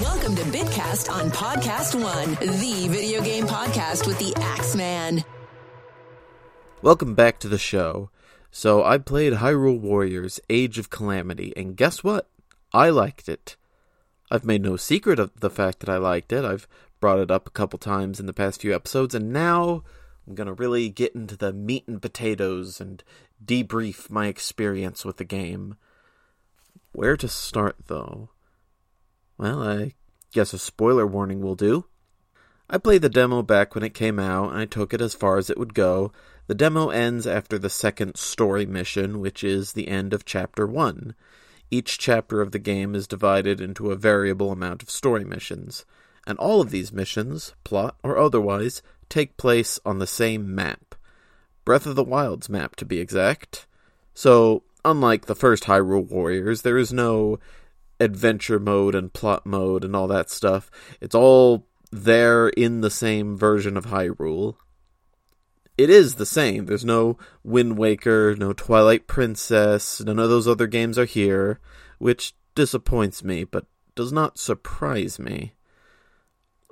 Welcome 0.00 0.34
to 0.36 0.42
Bitcast 0.44 1.12
on 1.12 1.30
Podcast 1.30 1.94
One, 1.94 2.30
the 2.40 2.88
video 2.88 3.20
game 3.20 3.46
podcast 3.46 4.06
with 4.06 4.18
the 4.18 4.32
Axeman. 4.40 5.22
Welcome 6.80 7.14
back 7.14 7.38
to 7.40 7.48
the 7.48 7.58
show. 7.58 8.08
So, 8.50 8.82
I 8.82 8.96
played 8.96 9.34
Hyrule 9.34 9.78
Warriors 9.78 10.40
Age 10.48 10.78
of 10.78 10.88
Calamity, 10.88 11.52
and 11.54 11.76
guess 11.76 12.02
what? 12.02 12.30
I 12.72 12.88
liked 12.88 13.28
it. 13.28 13.56
I've 14.30 14.46
made 14.46 14.62
no 14.62 14.76
secret 14.76 15.18
of 15.18 15.38
the 15.38 15.50
fact 15.50 15.80
that 15.80 15.90
I 15.90 15.98
liked 15.98 16.32
it. 16.32 16.46
I've 16.46 16.66
brought 16.98 17.18
it 17.18 17.30
up 17.30 17.46
a 17.46 17.50
couple 17.50 17.78
times 17.78 18.18
in 18.18 18.24
the 18.24 18.32
past 18.32 18.62
few 18.62 18.74
episodes, 18.74 19.14
and 19.14 19.34
now 19.34 19.82
I'm 20.26 20.34
going 20.34 20.46
to 20.46 20.54
really 20.54 20.88
get 20.88 21.14
into 21.14 21.36
the 21.36 21.52
meat 21.52 21.86
and 21.86 22.00
potatoes 22.00 22.80
and 22.80 23.04
debrief 23.44 24.08
my 24.08 24.28
experience 24.28 25.04
with 25.04 25.18
the 25.18 25.24
game. 25.24 25.76
Where 26.92 27.18
to 27.18 27.28
start, 27.28 27.76
though? 27.88 28.30
Well, 29.40 29.62
I 29.62 29.94
guess 30.34 30.52
a 30.52 30.58
spoiler 30.58 31.06
warning 31.06 31.40
will 31.40 31.54
do. 31.54 31.86
I 32.68 32.76
played 32.76 33.00
the 33.00 33.08
demo 33.08 33.40
back 33.40 33.74
when 33.74 33.82
it 33.82 33.94
came 33.94 34.18
out, 34.18 34.50
and 34.50 34.58
I 34.58 34.66
took 34.66 34.92
it 34.92 35.00
as 35.00 35.14
far 35.14 35.38
as 35.38 35.48
it 35.48 35.56
would 35.56 35.72
go. 35.72 36.12
The 36.46 36.54
demo 36.54 36.90
ends 36.90 37.26
after 37.26 37.58
the 37.58 37.70
second 37.70 38.16
story 38.18 38.66
mission, 38.66 39.18
which 39.18 39.42
is 39.42 39.72
the 39.72 39.88
end 39.88 40.12
of 40.12 40.26
Chapter 40.26 40.66
1. 40.66 41.14
Each 41.70 41.96
chapter 41.96 42.42
of 42.42 42.52
the 42.52 42.58
game 42.58 42.94
is 42.94 43.06
divided 43.06 43.62
into 43.62 43.90
a 43.90 43.96
variable 43.96 44.52
amount 44.52 44.82
of 44.82 44.90
story 44.90 45.24
missions, 45.24 45.86
and 46.26 46.38
all 46.38 46.60
of 46.60 46.70
these 46.70 46.92
missions, 46.92 47.54
plot 47.64 47.96
or 48.02 48.18
otherwise, 48.18 48.82
take 49.08 49.38
place 49.38 49.80
on 49.86 50.00
the 50.00 50.06
same 50.06 50.54
map. 50.54 50.94
Breath 51.64 51.86
of 51.86 51.96
the 51.96 52.04
Wild's 52.04 52.50
map, 52.50 52.76
to 52.76 52.84
be 52.84 52.98
exact. 52.98 53.66
So, 54.12 54.64
unlike 54.84 55.24
the 55.24 55.34
first 55.34 55.64
Hyrule 55.64 56.10
Warriors, 56.10 56.60
there 56.60 56.76
is 56.76 56.92
no 56.92 57.38
adventure 58.00 58.58
mode 58.58 58.94
and 58.94 59.12
plot 59.12 59.44
mode 59.46 59.84
and 59.84 59.94
all 59.94 60.08
that 60.08 60.30
stuff. 60.30 60.70
It's 61.00 61.14
all 61.14 61.66
there 61.92 62.48
in 62.48 62.80
the 62.80 62.90
same 62.90 63.36
version 63.36 63.76
of 63.76 63.86
Hyrule. 63.86 64.56
It 65.76 65.90
is 65.90 66.16
the 66.16 66.26
same. 66.26 66.66
There's 66.66 66.84
no 66.84 67.16
Wind 67.44 67.78
Waker, 67.78 68.34
no 68.36 68.52
Twilight 68.52 69.06
Princess, 69.06 70.00
none 70.00 70.18
of 70.18 70.28
those 70.28 70.48
other 70.48 70.66
games 70.66 70.98
are 70.98 71.04
here, 71.04 71.60
which 71.98 72.34
disappoints 72.54 73.22
me, 73.22 73.44
but 73.44 73.66
does 73.94 74.12
not 74.12 74.38
surprise 74.38 75.18
me. 75.18 75.54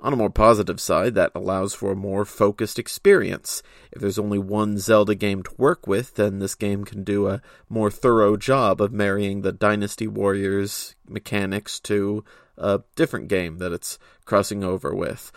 On 0.01 0.13
a 0.13 0.15
more 0.15 0.29
positive 0.29 0.79
side, 0.79 1.13
that 1.15 1.33
allows 1.35 1.73
for 1.73 1.91
a 1.91 1.95
more 1.95 2.23
focused 2.23 2.79
experience. 2.79 3.61
If 3.91 4.01
there's 4.01 4.19
only 4.19 4.39
one 4.39 4.77
Zelda 4.77 5.13
game 5.13 5.43
to 5.43 5.51
work 5.57 5.87
with, 5.87 6.15
then 6.15 6.39
this 6.39 6.55
game 6.55 6.85
can 6.85 7.03
do 7.03 7.27
a 7.27 7.41
more 7.67 7.91
thorough 7.91 8.37
job 8.37 8.81
of 8.81 8.93
marrying 8.93 9.41
the 9.41 9.51
Dynasty 9.51 10.07
Warriors 10.07 10.95
mechanics 11.05 11.81
to 11.81 12.23
a 12.57 12.81
different 12.95 13.27
game 13.27 13.57
that 13.57 13.73
it's 13.73 13.99
crossing 14.23 14.63
over 14.63 14.95
with, 14.95 15.33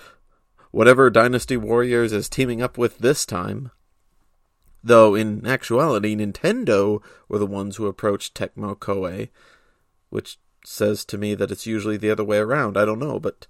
whatever 0.70 1.10
Dynasty 1.10 1.56
Warriors 1.56 2.12
is 2.12 2.28
teaming 2.28 2.62
up 2.62 2.78
with 2.78 2.98
this 2.98 3.26
time. 3.26 3.72
Though, 4.84 5.16
in 5.16 5.44
actuality, 5.46 6.14
Nintendo 6.14 7.02
were 7.28 7.38
the 7.38 7.46
ones 7.46 7.76
who 7.76 7.86
approached 7.86 8.34
Tecmo 8.34 8.76
Koei, 8.76 9.30
which 10.10 10.38
says 10.64 11.04
to 11.06 11.18
me 11.18 11.34
that 11.34 11.50
it's 11.50 11.66
usually 11.66 11.96
the 11.96 12.10
other 12.10 12.24
way 12.24 12.38
around. 12.38 12.76
I 12.76 12.84
don't 12.84 12.98
know, 12.98 13.18
but 13.18 13.46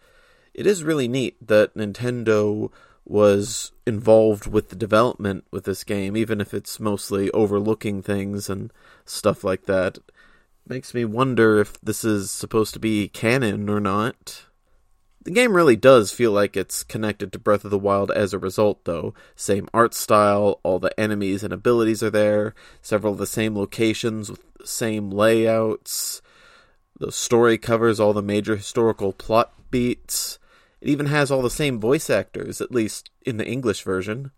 it 0.54 0.66
is 0.66 0.84
really 0.84 1.08
neat 1.08 1.36
that 1.46 1.74
Nintendo 1.74 2.70
was 3.04 3.72
involved 3.86 4.46
with 4.46 4.68
the 4.68 4.76
development 4.76 5.44
with 5.50 5.64
this 5.64 5.84
game, 5.84 6.16
even 6.16 6.40
if 6.40 6.54
it's 6.54 6.78
mostly 6.78 7.30
overlooking 7.32 8.02
things 8.02 8.48
and 8.48 8.72
stuff 9.04 9.42
like 9.42 9.66
that. 9.66 9.96
It 9.96 10.04
Makes 10.66 10.94
me 10.94 11.04
wonder 11.04 11.58
if 11.60 11.80
this 11.80 12.04
is 12.04 12.30
supposed 12.30 12.72
to 12.74 12.80
be 12.80 13.08
canon 13.08 13.68
or 13.68 13.80
not. 13.80 14.44
The 15.24 15.30
game 15.30 15.54
really 15.54 15.76
does 15.76 16.10
feel 16.12 16.32
like 16.32 16.56
it's 16.56 16.82
connected 16.82 17.32
to 17.32 17.38
Breath 17.38 17.64
of 17.64 17.70
the 17.70 17.78
Wild 17.78 18.10
as 18.10 18.32
a 18.32 18.40
result, 18.40 18.84
though. 18.84 19.14
Same 19.36 19.68
art 19.72 19.94
style, 19.94 20.58
all 20.64 20.80
the 20.80 20.98
enemies 20.98 21.44
and 21.44 21.52
abilities 21.52 22.02
are 22.02 22.10
there, 22.10 22.54
several 22.80 23.12
of 23.12 23.20
the 23.20 23.26
same 23.26 23.56
locations 23.56 24.30
with 24.30 24.40
the 24.58 24.66
same 24.66 25.10
layouts. 25.10 26.22
The 26.98 27.12
story 27.12 27.56
covers 27.56 28.00
all 28.00 28.12
the 28.12 28.22
major 28.22 28.56
historical 28.56 29.12
plot 29.12 29.52
beats. 29.70 30.38
It 30.82 30.88
even 30.88 31.06
has 31.06 31.30
all 31.30 31.42
the 31.42 31.48
same 31.48 31.78
voice 31.78 32.10
actors, 32.10 32.60
at 32.60 32.72
least 32.72 33.08
in 33.24 33.36
the 33.36 33.46
English 33.46 33.84
version. 33.84 34.32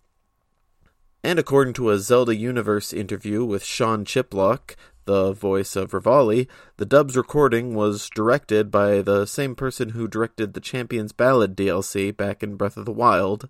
And 1.22 1.38
according 1.38 1.72
to 1.74 1.88
a 1.88 1.98
Zelda 1.98 2.36
Universe 2.36 2.92
interview 2.92 3.46
with 3.46 3.64
Sean 3.64 4.04
Chiplock, 4.04 4.76
the 5.06 5.32
voice 5.32 5.74
of 5.74 5.92
Revali, 5.92 6.46
the 6.76 6.84
dub's 6.84 7.16
recording 7.16 7.74
was 7.74 8.10
directed 8.10 8.70
by 8.70 9.00
the 9.00 9.24
same 9.24 9.54
person 9.54 9.90
who 9.90 10.06
directed 10.06 10.52
the 10.52 10.60
Champions 10.60 11.12
Ballad 11.12 11.56
DLC 11.56 12.14
back 12.14 12.42
in 12.42 12.56
Breath 12.56 12.76
of 12.76 12.84
the 12.84 12.92
Wild. 12.92 13.48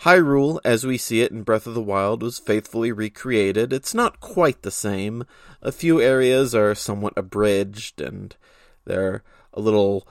Hyrule, 0.00 0.60
as 0.62 0.84
we 0.84 0.98
see 0.98 1.22
it 1.22 1.32
in 1.32 1.42
Breath 1.42 1.66
of 1.66 1.72
the 1.72 1.80
Wild, 1.80 2.22
was 2.22 2.38
faithfully 2.38 2.92
recreated. 2.92 3.72
It's 3.72 3.94
not 3.94 4.20
quite 4.20 4.60
the 4.60 4.70
same. 4.70 5.24
A 5.62 5.72
few 5.72 6.02
areas 6.02 6.54
are 6.54 6.74
somewhat 6.74 7.14
abridged, 7.16 8.02
and 8.02 8.36
they're 8.84 9.22
a 9.54 9.60
little 9.62 10.06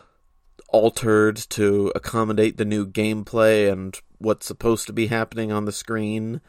altered 0.73 1.37
to 1.37 1.91
accommodate 1.95 2.57
the 2.57 2.65
new 2.65 2.85
gameplay 2.85 3.71
and 3.71 3.97
what's 4.17 4.47
supposed 4.47 4.87
to 4.87 4.93
be 4.93 5.07
happening 5.07 5.51
on 5.51 5.65
the 5.65 5.71
screen. 5.71 6.41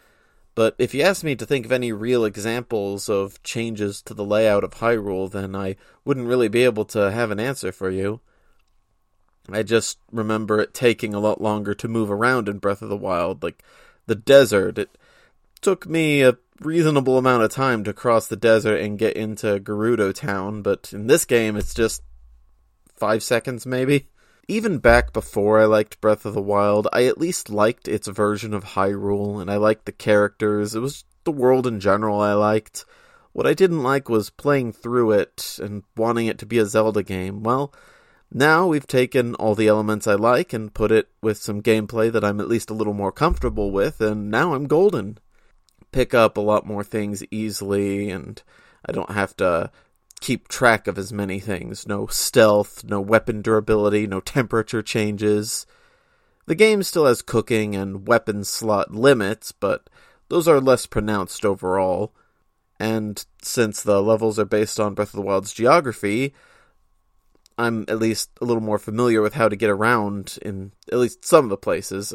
But 0.55 0.75
if 0.79 0.95
you 0.95 1.03
ask 1.03 1.23
me 1.23 1.37
to 1.37 1.45
think 1.45 1.67
of 1.67 1.73
any 1.73 1.93
real 1.93 2.25
examples 2.25 3.09
of 3.09 3.41
changes 3.43 4.01
to 4.03 4.15
the 4.15 4.25
layout 4.25 4.65
of 4.65 4.75
Hyrule, 4.75 5.31
then 5.31 5.55
I 5.55 5.77
wouldn't 6.05 6.27
really 6.27 6.49
be 6.49 6.65
able 6.65 6.87
to 6.87 7.11
have 7.11 7.31
an 7.31 7.39
answer 7.39 7.71
for 7.71 7.91
you. 7.91 8.21
I 9.51 9.63
just 9.63 9.99
remember 10.11 10.59
it 10.59 10.73
taking 10.73 11.13
a 11.13 11.21
lot 11.21 11.41
longer 11.41 11.75
to 11.75 11.89
move 11.89 12.11
around 12.11 12.49
in 12.49 12.59
Breath 12.59 12.81
of 12.81 12.89
the 12.89 12.97
Wild. 12.97 13.43
Like 13.43 13.63
the 14.07 14.15
desert, 14.15 14.79
it 14.79 14.97
took 15.61 15.87
me 15.87 16.23
a 16.23 16.39
reasonable 16.61 17.19
amount 17.19 17.43
of 17.43 17.51
time 17.51 17.85
to 17.85 17.93
cross 17.93 18.27
the 18.27 18.37
desert 18.37 18.77
and 18.77 18.99
get 18.99 19.17
into 19.17 19.61
Gerudo 19.61 20.15
Town, 20.15 20.63
but 20.63 20.93
in 20.95 21.09
this 21.09 21.27
game 21.27 21.57
it's 21.57 21.75
just 21.75 22.03
five 22.97 23.23
seconds 23.23 23.67
maybe 23.67 24.07
even 24.49 24.79
back 24.79 25.13
before 25.13 25.61
I 25.61 25.65
liked 25.65 26.01
Breath 26.01 26.25
of 26.25 26.35
the 26.35 26.43
Wild, 26.43 26.89
I 26.93 27.05
at 27.05 27.19
least 27.19 27.51
liked 27.51 27.89
its 27.89 28.09
version 28.09 28.55
of 28.55 28.65
Hyrule, 28.65 29.41
and 29.41 29.51
I 29.51 29.57
liked 29.57 29.87
the 29.87 29.93
characters. 29.93 30.75
It 30.75 30.81
was 30.81 31.05
the 31.25 31.33
world 31.33 31.67
in 31.67 31.81
general 31.81 32.21
I 32.21 32.35
liked. 32.35 32.85
What 33.33 33.47
I 33.47 33.55
didn't 33.55 33.83
like 33.83 34.09
was 34.09 34.31
playing 34.31 34.73
through 34.73 35.13
it 35.13 35.59
and 35.61 35.83
wanting 35.97 36.27
it 36.27 36.39
to 36.39 36.47
be 36.47 36.59
a 36.59 36.67
Zelda 36.67 37.03
game. 37.03 37.43
Well, 37.43 37.73
now 38.33 38.67
we've 38.67 38.87
taken 38.87 39.35
all 39.37 39.55
the 39.55 39.69
elements 39.69 40.07
I 40.07 40.15
like 40.15 40.53
and 40.53 40.75
put 40.75 40.93
it 40.93 41.09
with 41.23 41.39
some 41.39 41.63
gameplay 41.63 42.13
that 42.13 42.25
I'm 42.25 42.41
at 42.41 42.49
least 42.49 42.71
a 42.71 42.75
little 42.75 42.95
more 42.95 43.13
comfortable 43.13 43.71
with, 43.71 44.01
and 44.01 44.31
now 44.31 44.55
I'm 44.55 44.67
golden. 44.67 45.19
Pick 45.93 46.15
up 46.15 46.37
a 46.37 46.41
lot 46.41 46.67
more 46.67 46.85
things 46.85 47.25
easily, 47.31 48.11
and 48.11 48.43
I 48.87 48.93
don't 48.93 49.11
have 49.11 49.37
to 49.37 49.71
keep 50.25 50.49
track 50.49 50.87
of 50.87 50.97
as 50.97 51.13
many 51.13 51.39
things. 51.39 51.87
No 51.87 52.07
stealth, 52.07 52.83
no 52.83 52.99
weapon 52.99 53.43
durability, 53.43 54.07
no 54.07 54.21
temperature 54.21 54.81
changes. 54.81 55.67
The 56.47 56.55
game 56.55 56.83
still 56.83 57.05
has 57.05 57.21
cooking 57.21 57.77
and 57.77 58.09
weapon 58.09 58.45
slot 58.45 58.95
limits, 58.95 59.53
but 59.53 59.91
those 60.31 60.49
are 60.49 60.63
less 60.63 60.87
pronounced 60.87 61.45
overall. 61.45 62.15
And 62.81 63.23
since 63.43 63.83
the 63.83 64.03
levels 64.03 64.39
are 64.39 64.47
based 64.47 64.81
on 64.81 64.95
Breath 64.95 65.13
of 65.13 65.17
the 65.17 65.23
Wild's 65.23 65.53
geography, 65.53 66.33
I'm 67.59 67.85
at 67.87 67.99
least 67.99 68.31
a 68.41 68.47
little 68.47 68.63
more 68.63 68.79
familiar 68.79 69.21
with 69.21 69.35
how 69.35 69.51
to 69.51 69.57
get 69.57 69.69
around 69.69 70.39
in 70.41 70.73
at 70.91 70.99
least 70.99 71.27
some 71.27 71.45
of 71.45 71.51
the 71.51 71.59
places. 71.59 72.15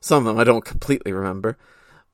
Some 0.00 0.26
of 0.26 0.34
them 0.34 0.40
I 0.40 0.44
don't 0.44 0.64
completely 0.64 1.12
remember. 1.12 1.56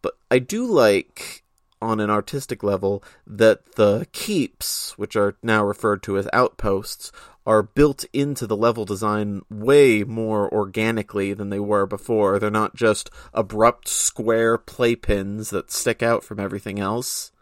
But 0.02 0.18
I 0.30 0.40
do 0.40 0.66
like 0.66 1.41
on 1.82 2.00
an 2.00 2.08
artistic 2.08 2.62
level 2.62 3.02
that 3.26 3.74
the 3.74 4.06
keeps, 4.12 4.96
which 4.96 5.16
are 5.16 5.36
now 5.42 5.64
referred 5.64 6.02
to 6.04 6.16
as 6.16 6.28
outposts, 6.32 7.12
are 7.44 7.62
built 7.62 8.04
into 8.12 8.46
the 8.46 8.56
level 8.56 8.84
design 8.84 9.42
way 9.50 10.04
more 10.04 10.52
organically 10.52 11.34
than 11.34 11.50
they 11.50 11.58
were 11.58 11.86
before. 11.86 12.38
They're 12.38 12.50
not 12.50 12.76
just 12.76 13.10
abrupt 13.34 13.88
square 13.88 14.56
playpins 14.56 15.50
that 15.50 15.72
stick 15.72 16.02
out 16.02 16.22
from 16.22 16.38
everything 16.38 16.78
else. 16.78 17.32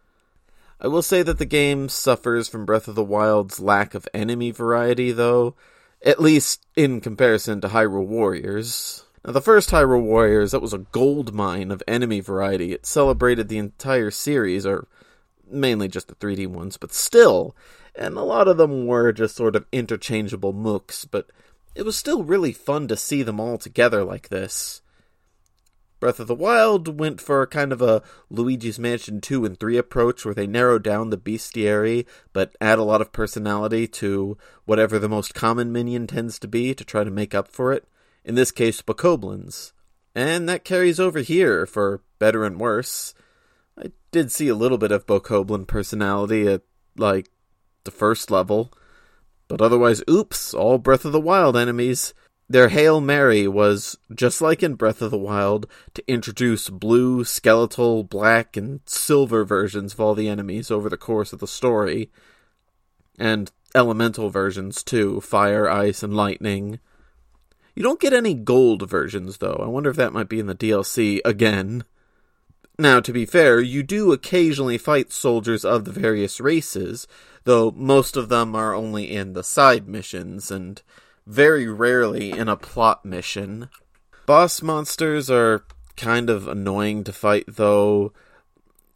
I 0.81 0.89
will 0.89 1.03
say 1.03 1.23
that 1.23 1.39
the 1.39 1.45
game 1.45 1.91
suffers 1.91 2.49
from 2.49 2.65
Breath 2.65 2.89
of 2.89 2.95
the 2.95 3.05
Wild's 3.05 3.61
lack 3.61 3.95
of 3.95 4.09
enemy 4.15 4.51
variety, 4.51 5.13
though, 5.13 5.55
at 6.03 6.23
least 6.23 6.65
in 6.75 7.03
comparison 7.03 7.61
to 7.61 7.69
Hyrule 7.69 8.07
Warriors. 8.07 9.05
Now, 9.25 9.33
the 9.33 9.43
first 9.43 9.71
Hyrule 9.71 10.03
Warriors, 10.03 10.53
that 10.53 10.63
was 10.63 10.73
a 10.73 10.79
gold 10.79 11.35
mine 11.35 11.71
of 11.71 11.83
enemy 11.87 12.21
variety. 12.21 12.73
It 12.73 12.87
celebrated 12.87 13.49
the 13.49 13.59
entire 13.59 14.11
series, 14.11 14.65
or 14.65 14.89
mainly 15.51 15.89
just 15.89 16.09
the 16.09 16.15
3D 16.15 16.47
ones, 16.47 16.77
but 16.77 16.93
still. 16.93 17.55
And 17.95 18.17
a 18.17 18.23
lot 18.23 18.49
of 18.49 18.57
them 18.57 18.87
were 18.87 19.13
just 19.13 19.37
sort 19.37 19.57
of 19.57 19.67
interchangeable 19.73 20.55
mooks, 20.55 21.07
but 21.11 21.27
it 21.75 21.83
was 21.83 21.97
still 21.97 22.25
really 22.25 22.53
fun 22.53 22.89
to 22.89 22.97
see 22.97 23.23
them 23.23 23.39
all 23.39 23.59
together 23.59 24.05
like 24.05 24.29
this. 24.29 24.81
Breath 26.01 26.19
of 26.19 26.29
the 26.29 26.35
Wild 26.35 26.99
went 26.99 27.21
for 27.21 27.47
kind 27.47 27.73
of 27.73 27.83
a 27.83 28.03
Luigi's 28.31 28.79
Mansion 28.79 29.21
2 29.21 29.45
and 29.45 29.61
3 29.61 29.77
approach 29.77 30.25
where 30.25 30.33
they 30.33 30.47
narrow 30.47 30.79
down 30.79 31.11
the 31.11 31.19
bestiary 31.19 32.07
but 32.33 32.57
add 32.59 32.79
a 32.79 32.85
lot 32.85 33.03
of 33.03 33.13
personality 33.13 33.87
to 33.87 34.39
whatever 34.65 34.99
the 34.99 35.11
most 35.11 35.35
common 35.35 35.71
minion 35.71 36.07
tends 36.07 36.39
to 36.39 36.49
be 36.49 36.75
to 36.75 36.87
try 36.87 37.05
to 37.05 37.11
make 37.11 37.35
up 37.35 37.49
for 37.49 37.71
it. 37.71 37.87
In 38.31 38.37
this 38.37 38.53
case, 38.53 38.81
Bokoblins. 38.81 39.73
And 40.15 40.49
that 40.49 40.63
carries 40.65 41.01
over 41.01 41.19
here 41.19 41.67
for 41.67 42.01
better 42.21 42.45
and 42.45 42.61
worse. 42.61 43.13
I 43.77 43.91
did 44.13 44.31
see 44.31 44.47
a 44.47 44.55
little 44.55 44.79
bit 44.79 44.93
of 44.93 45.05
Bokoblin 45.05 45.67
personality 45.67 46.47
at, 46.47 46.63
like, 46.97 47.29
the 47.83 47.91
first 47.91 48.31
level. 48.31 48.73
But 49.49 49.61
otherwise, 49.61 50.05
oops, 50.09 50.55
all 50.55 50.79
Breath 50.79 51.05
of 51.05 51.11
the 51.11 51.19
Wild 51.19 51.57
enemies. 51.57 52.15
Their 52.49 52.69
Hail 52.69 53.01
Mary 53.01 53.49
was, 53.49 53.99
just 54.15 54.41
like 54.41 54.63
in 54.63 54.77
Breath 54.77 55.03
of 55.03 55.11
the 55.11 55.19
Wild, 55.19 55.67
to 55.95 56.05
introduce 56.07 56.69
blue, 56.69 57.25
skeletal, 57.25 58.05
black, 58.05 58.57
and 58.57 58.79
silver 58.87 59.45
versions 59.45 59.95
of 59.95 59.99
all 59.99 60.15
the 60.15 60.29
enemies 60.29 60.71
over 60.71 60.89
the 60.89 60.97
course 60.97 61.33
of 61.33 61.41
the 61.41 61.49
story. 61.49 62.13
And 63.19 63.51
elemental 63.75 64.31
versions 64.31 64.85
too 64.85 65.21
fire, 65.21 65.69
ice, 65.69 66.05
and 66.05 66.15
lightning. 66.15 66.79
You 67.81 67.85
don't 67.85 67.99
get 67.99 68.13
any 68.13 68.35
gold 68.35 68.87
versions, 68.91 69.39
though. 69.39 69.59
I 69.59 69.67
wonder 69.67 69.89
if 69.89 69.97
that 69.97 70.13
might 70.13 70.29
be 70.29 70.39
in 70.39 70.49
the 70.49 70.55
DLC 70.55 71.23
again. 71.25 71.85
Now, 72.79 73.01
to 73.01 73.11
be 73.11 73.25
fair, 73.25 73.59
you 73.59 73.83
do 73.83 74.13
occasionally 74.13 74.77
fight 74.77 75.11
soldiers 75.11 75.65
of 75.65 75.87
the 75.87 75.91
various 75.91 76.43
races, 76.43 77.09
though 77.45 77.71
most 77.71 78.19
of 78.19 78.29
them 78.29 78.55
are 78.55 78.75
only 78.75 79.11
in 79.11 79.33
the 79.33 79.43
side 79.43 79.89
missions, 79.89 80.51
and 80.51 80.83
very 81.27 81.67
rarely 81.69 82.33
in 82.33 82.51
a 82.51 82.57
plot 82.59 83.07
mission. 83.07 83.71
Boss 84.27 84.61
monsters 84.61 85.31
are 85.31 85.65
kind 85.97 86.29
of 86.29 86.49
annoying 86.49 87.03
to 87.05 87.15
fight, 87.15 87.47
though. 87.49 88.13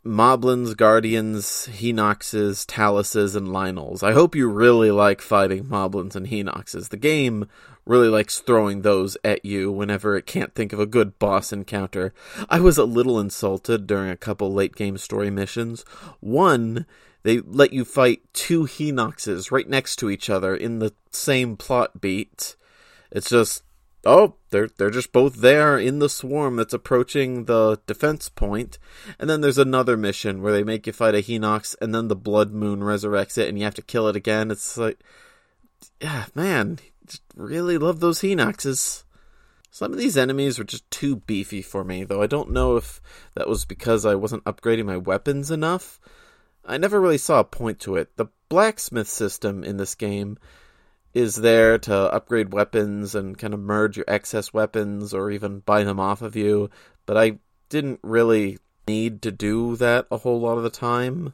Moblins, 0.05 0.77
Guardians, 0.77 1.69
Hinoxes, 1.73 2.67
Taluses, 2.67 3.35
and 3.35 3.49
Lynels. 3.49 4.03
I 4.03 4.13
hope 4.13 4.35
you 4.35 4.49
really 4.49 4.91
like 4.91 5.23
fighting 5.23 5.65
Moblins 5.65 6.15
and 6.15 6.27
Hinoxes. 6.27 6.91
The 6.91 6.97
game 6.99 7.49
really 7.87 8.09
likes 8.09 8.39
throwing 8.39 8.83
those 8.83 9.17
at 9.25 9.45
you 9.45 9.73
whenever 9.73 10.17
it 10.17 10.27
can't 10.27 10.55
think 10.55 10.73
of 10.73 10.81
a 10.81 10.87
good 10.87 11.19
boss 11.19 11.53
encounter. 11.53 12.13
I 12.49 12.61
was 12.61 12.79
a 12.79 12.85
little 12.85 13.19
insulted 13.19 13.87
during 13.87 14.11
a 14.11 14.17
couple 14.17 14.53
late 14.53 14.77
game 14.77 14.99
story 14.99 15.31
missions. 15.31 15.85
One 16.21 16.87
they 17.25 17.41
let 17.41 17.73
you 17.73 17.85
fight 17.87 18.23
two 18.35 18.65
Hinoxes 18.65 19.51
right 19.51 19.69
next 19.69 19.97
to 19.97 20.11
each 20.11 20.29
other 20.29 20.55
in 20.55 20.79
the 20.79 20.93
same 21.11 21.57
plot 21.57 22.01
beat. 22.01 22.55
It's 23.11 23.31
just 23.31 23.64
oh, 24.07 24.35
they're 24.51 24.69
they're 24.77 24.91
just 24.91 25.13
both 25.13 25.37
there 25.37 25.79
in 25.79 25.99
the 25.99 26.09
swarm 26.09 26.57
that's 26.57 26.75
approaching 26.75 27.45
the 27.45 27.81
defense 27.87 28.29
point. 28.29 28.79
And 29.19 29.29
then 29.29 29.41
there's 29.41 29.59
another 29.59 29.97
mission 29.97 30.43
where 30.43 30.53
they 30.53 30.65
make 30.65 30.87
you 30.87 30.93
fight 30.93 31.15
a 31.15 31.19
Hinox 31.19 31.77
and 31.81 31.95
then 31.95 32.09
the 32.09 32.17
Blood 32.17 32.53
Moon 32.53 32.81
resurrects 32.81 33.39
it 33.39 33.49
and 33.49 33.59
you 33.59 33.65
have 33.65 33.75
to 33.75 33.83
kill 33.83 34.09
it 34.09 34.17
again. 34.17 34.51
It's 34.51 34.77
like 34.77 34.99
yeah, 36.01 36.27
man, 36.35 36.79
just 37.07 37.23
really 37.35 37.79
love 37.79 38.01
those 38.01 38.21
Hinoxes. 38.21 39.05
Some 39.71 39.93
of 39.93 39.99
these 39.99 40.17
enemies 40.17 40.59
were 40.59 40.65
just 40.65 40.89
too 40.91 41.17
beefy 41.17 41.61
for 41.61 41.83
me, 41.83 42.05
though 42.05 42.23
I 42.23 42.27
don't 42.27 42.53
know 42.53 42.77
if 42.77 43.01
that 43.35 43.49
was 43.49 43.65
because 43.65 44.07
I 44.07 44.15
wasn't 44.15 44.45
upgrading 44.45 44.87
my 44.87 44.97
weapons 44.97 45.51
enough. 45.51 45.99
I 46.65 46.79
never 46.79 47.01
really 47.01 47.19
saw 47.19 47.41
a 47.41 47.45
point 47.45 47.81
to 47.81 47.97
it. 47.97 48.17
The 48.17 48.27
blacksmith 48.49 49.09
system 49.09 49.65
in 49.65 49.77
this 49.77 49.95
game 49.95 50.39
is 51.15 51.37
there 51.37 51.79
to 51.79 51.95
upgrade 51.95 52.53
weapons 52.53 53.15
and 53.15 53.39
kind 53.39 53.55
of 53.55 53.61
merge 53.61 53.97
your 53.97 54.05
excess 54.09 54.53
weapons 54.53 55.15
or 55.15 55.31
even 55.31 55.61
buy 55.61 55.85
them 55.85 56.01
off 56.01 56.21
of 56.23 56.35
you, 56.35 56.69
but 57.07 57.17
I 57.17 57.39
didn't 57.69 58.01
really 58.03 58.59
need 58.87 59.23
to 59.23 59.31
do 59.31 59.77
that 59.77 60.07
a 60.11 60.19
whole 60.19 60.41
lot 60.41 60.59
of 60.59 60.65
the 60.65 60.71
time. 60.71 61.33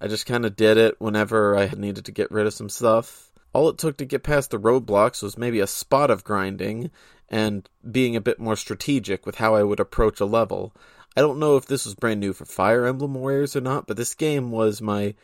I 0.00 0.08
just 0.08 0.26
kind 0.26 0.44
of 0.44 0.56
did 0.56 0.76
it 0.76 1.00
whenever 1.00 1.56
I 1.56 1.68
needed 1.68 2.04
to 2.04 2.12
get 2.12 2.30
rid 2.30 2.46
of 2.46 2.52
some 2.52 2.68
stuff. 2.68 3.32
All 3.54 3.68
it 3.70 3.78
took 3.78 3.96
to 3.96 4.04
get 4.04 4.22
past 4.22 4.50
the 4.50 4.58
roadblocks 4.58 5.22
was 5.22 5.38
maybe 5.38 5.60
a 5.60 5.66
spot 5.66 6.10
of 6.10 6.24
grinding 6.24 6.90
and 7.28 7.68
being 7.90 8.16
a 8.16 8.20
bit 8.20 8.38
more 8.38 8.56
strategic 8.56 9.24
with 9.24 9.36
how 9.36 9.54
I 9.54 9.62
would 9.62 9.80
approach 9.80 10.20
a 10.20 10.26
level. 10.26 10.74
I 11.16 11.20
don't 11.20 11.38
know 11.38 11.56
if 11.56 11.66
this 11.66 11.86
was 11.86 11.94
brand 11.94 12.20
new 12.20 12.32
for 12.32 12.44
Fire 12.44 12.84
Emblem 12.84 13.14
Warriors 13.14 13.56
or 13.56 13.60
not, 13.60 13.86
but 13.86 13.96
this 13.96 14.14
game 14.14 14.50
was 14.50 14.82
my 14.82 15.14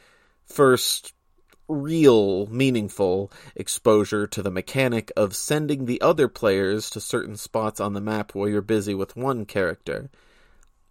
first 0.44 1.12
real 1.70 2.46
meaningful 2.46 3.30
exposure 3.54 4.26
to 4.26 4.42
the 4.42 4.50
mechanic 4.50 5.12
of 5.16 5.36
sending 5.36 5.84
the 5.84 6.00
other 6.00 6.28
players 6.28 6.90
to 6.90 7.00
certain 7.00 7.36
spots 7.36 7.80
on 7.80 7.92
the 7.92 8.00
map 8.00 8.34
while 8.34 8.48
you're 8.48 8.60
busy 8.60 8.94
with 8.94 9.16
one 9.16 9.44
character. 9.46 10.10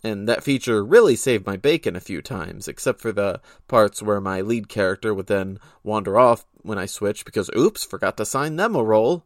And 0.03 0.27
that 0.29 0.43
feature 0.43 0.83
really 0.83 1.15
saved 1.15 1.45
my 1.45 1.57
bacon 1.57 1.95
a 1.95 2.01
few 2.01 2.21
times, 2.21 2.67
except 2.67 3.01
for 3.01 3.11
the 3.11 3.41
parts 3.67 4.01
where 4.01 4.21
my 4.21 4.39
lead 4.39 4.69
character 4.69 5.13
would 5.13 5.27
then 5.27 5.59
wander 5.83 6.17
off 6.17 6.45
when 6.61 6.77
I 6.77 6.85
switched 6.85 7.25
because 7.25 7.49
oops, 7.55 7.83
forgot 7.83 8.17
to 8.17 8.23
assign 8.23 8.55
them 8.55 8.75
a 8.75 8.83
role. 8.83 9.25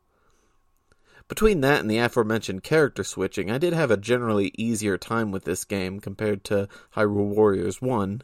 Between 1.27 1.61
that 1.61 1.79
and 1.79 1.89
the 1.89 1.99
aforementioned 1.99 2.63
character 2.63 3.03
switching, 3.03 3.49
I 3.49 3.57
did 3.57 3.73
have 3.73 3.91
a 3.91 3.97
generally 3.97 4.51
easier 4.57 4.97
time 4.97 5.31
with 5.31 5.45
this 5.45 5.63
game 5.63 5.99
compared 5.99 6.43
to 6.45 6.67
Hyrule 6.95 7.33
Warriors 7.35 7.81
1. 7.81 8.23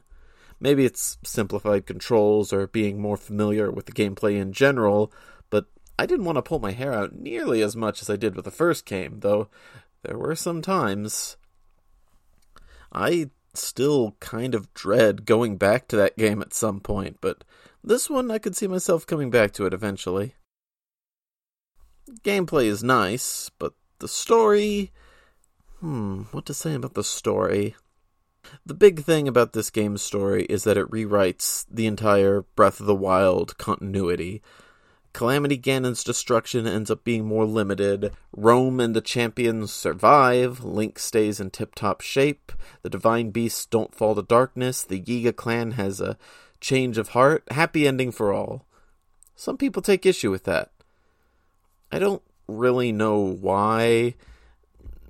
Maybe 0.59 0.85
it's 0.85 1.17
simplified 1.23 1.85
controls 1.85 2.51
or 2.51 2.67
being 2.67 3.01
more 3.01 3.17
familiar 3.17 3.71
with 3.71 3.85
the 3.85 3.91
gameplay 3.91 4.39
in 4.39 4.51
general, 4.51 5.11
but 5.49 5.65
I 5.97 6.05
didn't 6.05 6.25
want 6.25 6.37
to 6.37 6.41
pull 6.41 6.59
my 6.59 6.71
hair 6.71 6.93
out 6.93 7.15
nearly 7.15 7.61
as 7.61 7.75
much 7.75 8.01
as 8.01 8.09
I 8.09 8.15
did 8.15 8.35
with 8.35 8.45
the 8.45 8.51
first 8.51 8.85
game, 8.85 9.19
though 9.21 9.47
there 10.03 10.17
were 10.17 10.35
some 10.35 10.61
times. 10.61 11.37
I 12.91 13.29
still 13.53 14.15
kind 14.19 14.53
of 14.53 14.73
dread 14.73 15.25
going 15.25 15.57
back 15.57 15.87
to 15.89 15.95
that 15.95 16.17
game 16.17 16.41
at 16.41 16.53
some 16.53 16.79
point, 16.79 17.17
but 17.21 17.43
this 17.83 18.09
one 18.09 18.29
I 18.29 18.37
could 18.37 18.55
see 18.55 18.67
myself 18.67 19.07
coming 19.07 19.29
back 19.29 19.53
to 19.53 19.65
it 19.65 19.73
eventually 19.73 20.35
gameplay 22.23 22.65
is 22.65 22.83
nice, 22.83 23.49
but 23.59 23.73
the 23.99 24.07
story. 24.07 24.91
Hmm, 25.79 26.23
what 26.31 26.45
to 26.47 26.53
say 26.53 26.73
about 26.73 26.93
the 26.93 27.03
story? 27.03 27.75
The 28.65 28.73
big 28.73 29.03
thing 29.03 29.27
about 29.27 29.53
this 29.53 29.69
game's 29.69 30.01
story 30.01 30.43
is 30.45 30.63
that 30.63 30.77
it 30.77 30.89
rewrites 30.91 31.65
the 31.69 31.87
entire 31.87 32.41
Breath 32.55 32.79
of 32.79 32.85
the 32.85 32.95
Wild 32.95 33.57
continuity. 33.57 34.41
Calamity 35.11 35.57
Ganon's 35.57 36.03
destruction 36.03 36.67
ends 36.67 36.91
up 36.91 37.03
being 37.03 37.25
more 37.25 37.45
limited. 37.45 38.13
Rhoam 38.35 38.81
and 38.81 38.95
the 38.95 39.01
champions 39.01 39.73
survive. 39.73 40.63
Link 40.63 40.99
stays 40.99 41.39
in 41.39 41.49
tip 41.49 41.73
top 41.73 42.01
shape. 42.01 42.51
The 42.83 42.89
divine 42.89 43.31
beasts 43.31 43.65
don't 43.65 43.95
fall 43.95 44.15
to 44.15 44.21
darkness. 44.21 44.83
The 44.83 45.01
Yiga 45.01 45.35
clan 45.35 45.71
has 45.71 45.99
a 45.99 46.17
change 46.61 46.97
of 46.97 47.09
heart. 47.09 47.43
Happy 47.51 47.87
ending 47.87 48.11
for 48.11 48.31
all. 48.31 48.65
Some 49.35 49.57
people 49.57 49.81
take 49.81 50.05
issue 50.05 50.29
with 50.29 50.43
that. 50.43 50.71
I 51.91 51.97
don't 51.97 52.21
really 52.47 52.91
know 52.91 53.17
why. 53.19 54.15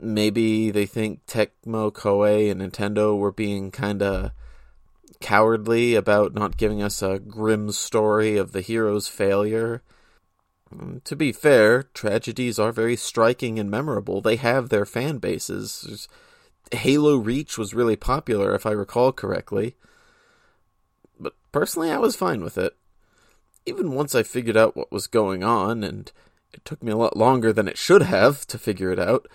Maybe 0.02 0.72
they 0.72 0.86
think 0.86 1.26
Tecmo, 1.26 1.92
Koei, 1.92 2.50
and 2.50 2.62
Nintendo 2.62 3.18
were 3.18 3.32
being 3.32 3.72
kind 3.72 4.02
of 4.02 4.32
cowardly 5.20 5.96
about 5.96 6.34
not 6.34 6.58
giving 6.58 6.82
us 6.82 7.02
a 7.02 7.20
grim 7.20 7.72
story 7.72 8.38
of 8.38 8.52
the 8.52 8.62
hero's 8.62 9.08
failure. 9.08 9.82
Mm, 10.74 11.04
to 11.04 11.16
be 11.16 11.32
fair, 11.32 11.84
tragedies 11.84 12.60
are 12.60 12.72
very 12.72 12.96
striking 12.96 13.60
and 13.60 13.70
memorable. 13.70 14.22
They 14.22 14.38
have 14.38 14.70
their 14.70 14.86
fan 14.86 15.18
bases. 15.18 16.08
Halo 16.72 17.18
Reach 17.18 17.58
was 17.58 17.74
really 17.74 17.96
popular, 17.96 18.54
if 18.56 18.66
I 18.66 18.72
recall 18.72 19.12
correctly. 19.12 19.76
But 21.20 21.34
personally, 21.52 21.92
I 21.92 21.98
was 21.98 22.16
fine 22.16 22.44
with 22.44 22.58
it. 22.58 22.76
Even 23.66 23.92
once 23.92 24.16
I 24.16 24.24
figured 24.24 24.58
out 24.58 24.78
what 24.78 24.92
was 24.92 25.08
going 25.08 25.44
on 25.44 25.84
and 25.84 26.12
it 26.54 26.64
took 26.66 26.82
me 26.82 26.92
a 26.92 26.98
lot 26.98 27.18
longer 27.18 27.52
than 27.52 27.68
it 27.68 27.78
should 27.78 28.04
have 28.04 28.48
to 28.48 28.58
figure 28.58 28.92
it 28.92 29.00
out. 29.00 29.28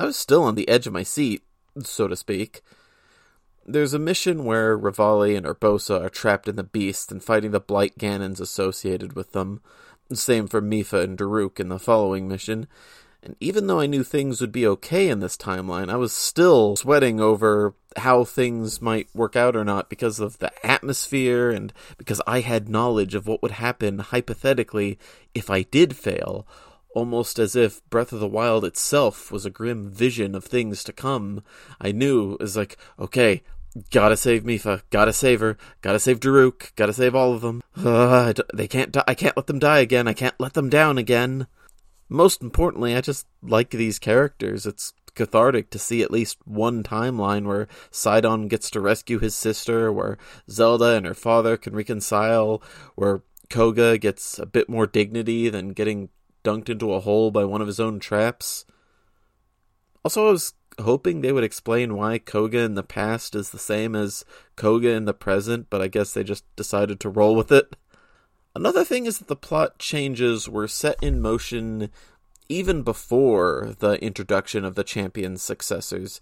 I 0.00 0.04
was 0.04 0.16
still 0.16 0.42
on 0.44 0.54
the 0.54 0.66
edge 0.66 0.86
of 0.86 0.94
my 0.94 1.02
seat, 1.02 1.42
so 1.82 2.08
to 2.08 2.16
speak. 2.16 2.62
There's 3.66 3.92
a 3.92 3.98
mission 3.98 4.46
where 4.46 4.76
Revali 4.76 5.36
and 5.36 5.44
Urbosa 5.44 6.02
are 6.02 6.08
trapped 6.08 6.48
in 6.48 6.56
the 6.56 6.62
Beast 6.62 7.12
and 7.12 7.22
fighting 7.22 7.50
the 7.50 7.60
Blight 7.60 7.98
Ganons 7.98 8.40
associated 8.40 9.12
with 9.12 9.32
them. 9.32 9.60
Same 10.10 10.46
for 10.46 10.62
Mipha 10.62 11.04
and 11.04 11.18
Daruk 11.18 11.60
in 11.60 11.68
the 11.68 11.78
following 11.78 12.26
mission. 12.26 12.66
And 13.22 13.36
even 13.40 13.66
though 13.66 13.78
I 13.78 13.84
knew 13.84 14.02
things 14.02 14.40
would 14.40 14.52
be 14.52 14.66
okay 14.68 15.10
in 15.10 15.20
this 15.20 15.36
timeline, 15.36 15.90
I 15.90 15.96
was 15.96 16.14
still 16.14 16.76
sweating 16.76 17.20
over 17.20 17.74
how 17.98 18.24
things 18.24 18.80
might 18.80 19.14
work 19.14 19.36
out 19.36 19.54
or 19.54 19.66
not 19.66 19.90
because 19.90 20.18
of 20.18 20.38
the 20.38 20.50
atmosphere 20.66 21.50
and 21.50 21.74
because 21.98 22.22
I 22.26 22.40
had 22.40 22.70
knowledge 22.70 23.14
of 23.14 23.26
what 23.26 23.42
would 23.42 23.50
happen 23.50 23.98
hypothetically 23.98 24.98
if 25.34 25.50
I 25.50 25.60
did 25.60 25.94
fail, 25.94 26.46
almost 26.94 27.38
as 27.38 27.56
if 27.56 27.84
Breath 27.90 28.12
of 28.12 28.20
the 28.20 28.28
Wild 28.28 28.64
itself 28.64 29.30
was 29.30 29.44
a 29.44 29.50
grim 29.50 29.90
vision 29.90 30.34
of 30.34 30.44
things 30.44 30.84
to 30.84 30.92
come. 30.92 31.42
I 31.80 31.92
knew 31.92 32.34
it 32.34 32.40
was 32.40 32.56
like, 32.56 32.76
okay, 32.98 33.42
gotta 33.90 34.16
save 34.16 34.42
Mipha, 34.44 34.82
gotta 34.90 35.12
save 35.12 35.40
her, 35.40 35.56
gotta 35.80 35.98
save 35.98 36.20
Daruk, 36.20 36.74
gotta 36.76 36.92
save 36.92 37.14
all 37.14 37.32
of 37.32 37.40
them. 37.40 37.62
Uh, 37.76 38.32
they 38.52 38.68
can't 38.68 38.92
die. 38.92 39.04
I 39.06 39.14
can't 39.14 39.36
let 39.36 39.46
them 39.46 39.58
die 39.58 39.78
again. 39.78 40.08
I 40.08 40.12
can't 40.12 40.38
let 40.38 40.54
them 40.54 40.68
down 40.68 40.98
again 40.98 41.46
most 42.10 42.42
importantly, 42.42 42.94
I 42.94 43.00
just 43.00 43.26
like 43.40 43.70
these 43.70 43.98
characters. 43.98 44.66
It's 44.66 44.92
cathartic 45.14 45.70
to 45.70 45.78
see 45.78 46.02
at 46.02 46.10
least 46.10 46.38
one 46.44 46.82
timeline 46.82 47.46
where 47.46 47.68
Sidon 47.90 48.48
gets 48.48 48.68
to 48.70 48.80
rescue 48.80 49.20
his 49.20 49.34
sister, 49.34 49.92
where 49.92 50.18
Zelda 50.50 50.96
and 50.96 51.06
her 51.06 51.14
father 51.14 51.56
can 51.56 51.74
reconcile, 51.74 52.62
where 52.96 53.22
Kohga 53.48 53.98
gets 53.98 54.38
a 54.38 54.46
bit 54.46 54.68
more 54.68 54.86
dignity 54.86 55.48
than 55.48 55.72
getting 55.72 56.08
dunked 56.42 56.68
into 56.68 56.92
a 56.92 57.00
hole 57.00 57.30
by 57.30 57.44
one 57.44 57.60
of 57.60 57.66
his 57.66 57.80
own 57.80 58.00
traps. 58.00 58.64
Also, 60.04 60.28
I 60.28 60.32
was 60.32 60.54
hoping 60.80 61.20
they 61.20 61.32
would 61.32 61.44
explain 61.44 61.96
why 61.96 62.18
Kohga 62.18 62.64
in 62.64 62.74
the 62.74 62.82
past 62.82 63.34
is 63.34 63.50
the 63.50 63.58
same 63.58 63.94
as 63.94 64.24
Kohga 64.56 64.96
in 64.96 65.04
the 65.04 65.14
present, 65.14 65.66
but 65.70 65.82
I 65.82 65.88
guess 65.88 66.12
they 66.12 66.24
just 66.24 66.44
decided 66.56 67.00
to 67.00 67.08
roll 67.08 67.34
with 67.34 67.52
it. 67.52 67.76
Another 68.54 68.84
thing 68.84 69.06
is 69.06 69.18
that 69.18 69.28
the 69.28 69.36
plot 69.36 69.78
changes 69.78 70.48
were 70.48 70.66
set 70.66 70.96
in 71.02 71.20
motion 71.20 71.90
even 72.48 72.82
before 72.82 73.76
the 73.78 73.92
introduction 74.02 74.64
of 74.64 74.74
the 74.74 74.82
champion's 74.82 75.42
successors. 75.42 76.20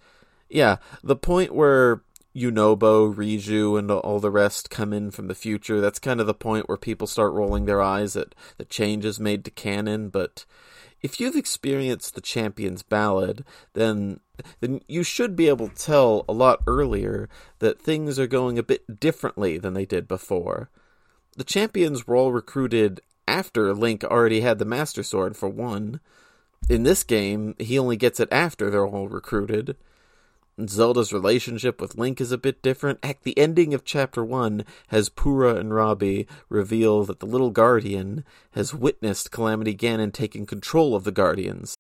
Yeah, 0.51 0.77
the 1.03 1.17
point 1.17 1.55
where 1.55 2.03
Yunobo, 2.39 3.13
Riju, 3.15 3.79
and 3.79 3.91
all 3.91 4.21
the 4.21 4.31
rest 4.31 4.71
come 4.71 4.93
in 4.93 5.11
from 5.11 5.27
the 5.27 5.35
future, 5.35 5.81
that's 5.81 5.99
kind 5.99 6.21
of 6.21 6.27
the 6.27 6.35
point 6.35 6.69
where 6.69 6.79
people 6.79 7.07
start 7.07 7.33
rolling 7.33 7.65
their 7.65 7.83
eyes 7.83 8.17
at 8.17 8.35
the 8.57 8.65
changes 8.65 9.19
made 9.19 9.45
to 9.45 9.51
canon, 9.51 10.09
but 10.09 10.45
if 11.01 11.21
you've 11.21 11.37
experienced 11.37 12.15
the 12.15 12.21
champion's 12.21 12.83
ballad, 12.83 13.45
then 13.75 14.21
then 14.61 14.81
you 14.87 15.03
should 15.03 15.35
be 15.35 15.49
able 15.49 15.69
to 15.69 15.75
tell 15.75 16.25
a 16.29 16.33
lot 16.33 16.63
earlier 16.67 17.29
that 17.59 17.81
things 17.81 18.19
are 18.19 18.27
going 18.27 18.59
a 18.59 18.63
bit 18.63 19.01
differently 19.01 19.59
than 19.59 19.75
they 19.75 19.85
did 19.85 20.07
before. 20.07 20.71
The 21.37 21.45
champions 21.45 22.07
were 22.07 22.17
all 22.17 22.33
recruited 22.33 23.01
after 23.27 23.75
Link 23.75 24.05
already 24.05 24.41
had 24.41 24.59
the 24.59 24.65
Master 24.65 25.03
Sword, 25.03 25.37
for 25.37 25.49
one. 25.49 26.01
In 26.69 26.83
this 26.83 27.05
game, 27.05 27.55
he 27.59 27.79
only 27.79 27.97
gets 27.97 28.21
it 28.21 28.29
after 28.33 28.71
they're 28.71 28.87
all 28.87 29.09
recruited. 29.09 29.77
Zelda's 30.67 31.13
relationship 31.13 31.81
with 31.81 31.97
Link 31.97 32.21
is 32.21 32.33
a 32.33 32.39
bit 32.39 32.63
different. 32.63 33.05
Heck, 33.05 33.23
the 33.23 33.39
ending 33.39 33.75
of 33.75 33.85
Chapter 33.85 34.25
1 34.25 34.65
has 34.89 35.09
Purah 35.09 35.59
and 35.59 35.73
Robbie 35.73 36.27
reveal 36.49 37.05
that 37.05 37.21
the 37.21 37.27
little 37.27 37.51
Guardian 37.51 38.25
has 38.53 38.75
witnessed 38.75 39.31
Calamity 39.31 39.75
Ganon 39.75 40.13
taking 40.13 40.47
control 40.47 40.97
of 40.97 41.05
the 41.05 41.13
Guardians. 41.13 41.77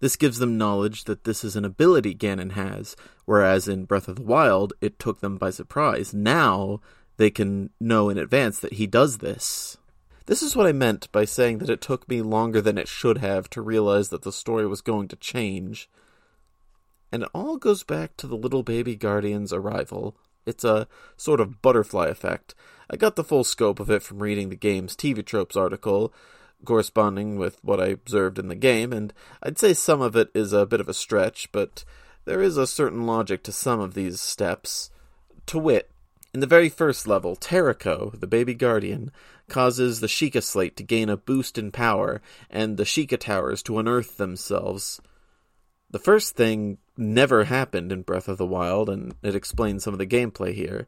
This 0.00 0.16
gives 0.16 0.38
them 0.38 0.58
knowledge 0.58 1.04
that 1.04 1.24
this 1.24 1.44
is 1.44 1.56
an 1.56 1.64
ability 1.64 2.14
Ganon 2.14 2.52
has, 2.52 2.96
whereas 3.24 3.68
in 3.68 3.84
Breath 3.84 4.08
of 4.08 4.16
the 4.16 4.22
Wild, 4.22 4.72
it 4.80 4.98
took 4.98 5.20
them 5.20 5.36
by 5.36 5.50
surprise. 5.50 6.14
Now, 6.14 6.80
they 7.18 7.30
can 7.30 7.70
know 7.78 8.08
in 8.08 8.18
advance 8.18 8.58
that 8.60 8.74
he 8.74 8.86
does 8.86 9.18
this. 9.18 9.76
This 10.26 10.42
is 10.42 10.56
what 10.56 10.66
I 10.66 10.72
meant 10.72 11.10
by 11.12 11.24
saying 11.24 11.58
that 11.58 11.70
it 11.70 11.80
took 11.80 12.08
me 12.08 12.22
longer 12.22 12.60
than 12.60 12.78
it 12.78 12.88
should 12.88 13.18
have 13.18 13.50
to 13.50 13.60
realize 13.60 14.08
that 14.08 14.22
the 14.22 14.32
story 14.32 14.66
was 14.66 14.80
going 14.80 15.08
to 15.08 15.16
change. 15.16 15.90
And 17.12 17.24
it 17.24 17.28
all 17.34 17.58
goes 17.58 17.82
back 17.82 18.16
to 18.16 18.26
the 18.26 18.36
little 18.36 18.62
baby 18.62 18.96
guardian's 18.96 19.52
arrival. 19.52 20.16
It's 20.46 20.64
a 20.64 20.88
sort 21.16 21.40
of 21.40 21.60
butterfly 21.60 22.06
effect. 22.06 22.54
I 22.90 22.96
got 22.96 23.16
the 23.16 23.24
full 23.24 23.44
scope 23.44 23.78
of 23.78 23.90
it 23.90 24.02
from 24.02 24.22
reading 24.22 24.48
the 24.48 24.56
game's 24.56 24.96
TV 24.96 25.24
Tropes 25.24 25.56
article, 25.56 26.12
corresponding 26.64 27.36
with 27.36 27.58
what 27.62 27.80
I 27.80 27.86
observed 27.88 28.38
in 28.38 28.48
the 28.48 28.54
game, 28.54 28.92
and 28.92 29.12
I'd 29.42 29.58
say 29.58 29.74
some 29.74 30.00
of 30.00 30.16
it 30.16 30.30
is 30.34 30.52
a 30.52 30.66
bit 30.66 30.80
of 30.80 30.88
a 30.88 30.94
stretch, 30.94 31.50
but 31.52 31.84
there 32.24 32.40
is 32.40 32.56
a 32.56 32.66
certain 32.66 33.06
logic 33.06 33.42
to 33.44 33.52
some 33.52 33.80
of 33.80 33.94
these 33.94 34.20
steps. 34.20 34.90
To 35.46 35.58
wit, 35.58 35.90
in 36.34 36.40
the 36.40 36.46
very 36.46 36.68
first 36.68 37.06
level, 37.06 37.36
Terrako, 37.36 38.18
the 38.18 38.26
baby 38.26 38.54
guardian, 38.54 39.10
causes 39.48 40.00
the 40.00 40.06
Sheikah 40.06 40.42
Slate 40.42 40.76
to 40.76 40.82
gain 40.82 41.08
a 41.08 41.16
boost 41.16 41.58
in 41.58 41.72
power, 41.72 42.22
and 42.48 42.76
the 42.76 42.84
Sheikah 42.84 43.18
Towers 43.18 43.62
to 43.64 43.78
unearth 43.78 44.16
themselves. 44.16 45.00
The 45.90 45.98
first 45.98 46.36
thing 46.36 46.78
never 46.96 47.44
happened 47.44 47.92
in 47.92 48.02
Breath 48.02 48.28
of 48.28 48.38
the 48.38 48.46
Wild, 48.46 48.88
and 48.88 49.14
it 49.22 49.34
explains 49.34 49.84
some 49.84 49.94
of 49.94 49.98
the 49.98 50.06
gameplay 50.06 50.54
here. 50.54 50.86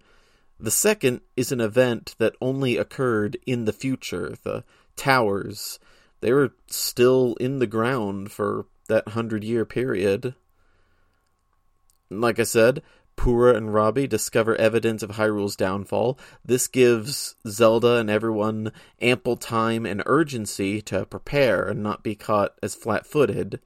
The 0.59 0.71
second 0.71 1.21
is 1.37 1.53
an 1.53 1.61
event 1.61 2.15
that 2.19 2.37
only 2.41 2.77
occurred 2.77 3.37
in 3.47 3.65
the 3.65 3.73
future. 3.73 4.35
The 4.43 4.65
towers, 4.97 5.79
they 6.21 6.33
were 6.33 6.53
still 6.69 7.35
in 7.41 7.59
the 7.59 7.67
ground 7.67 8.31
for 8.31 8.67
that 8.89 9.09
hundred 9.09 9.45
year 9.45 9.65
period. 9.65 10.35
Like 12.11 12.39
I 12.39 12.45
said, 12.45 12.83
Purah 13.17 13.57
and 13.57 13.73
Robbie 13.73 14.07
discover 14.07 14.57
evidence 14.57 15.03
of 15.03 15.13
Hyrule's 15.13 15.57
downfall. 15.57 16.19
This 16.45 16.69
gives 16.69 17.37
Zelda 17.47 17.97
and 17.97 18.11
everyone 18.11 18.73
ample 19.01 19.37
time 19.37 19.87
and 19.87 20.03
urgency 20.07 20.83
to 20.83 21.07
prepare 21.07 21.69
and 21.69 21.83
not 21.83 22.03
be 22.03 22.15
caught 22.15 22.55
as 22.63 22.75
flat 22.75 23.07
footed. 23.07 23.61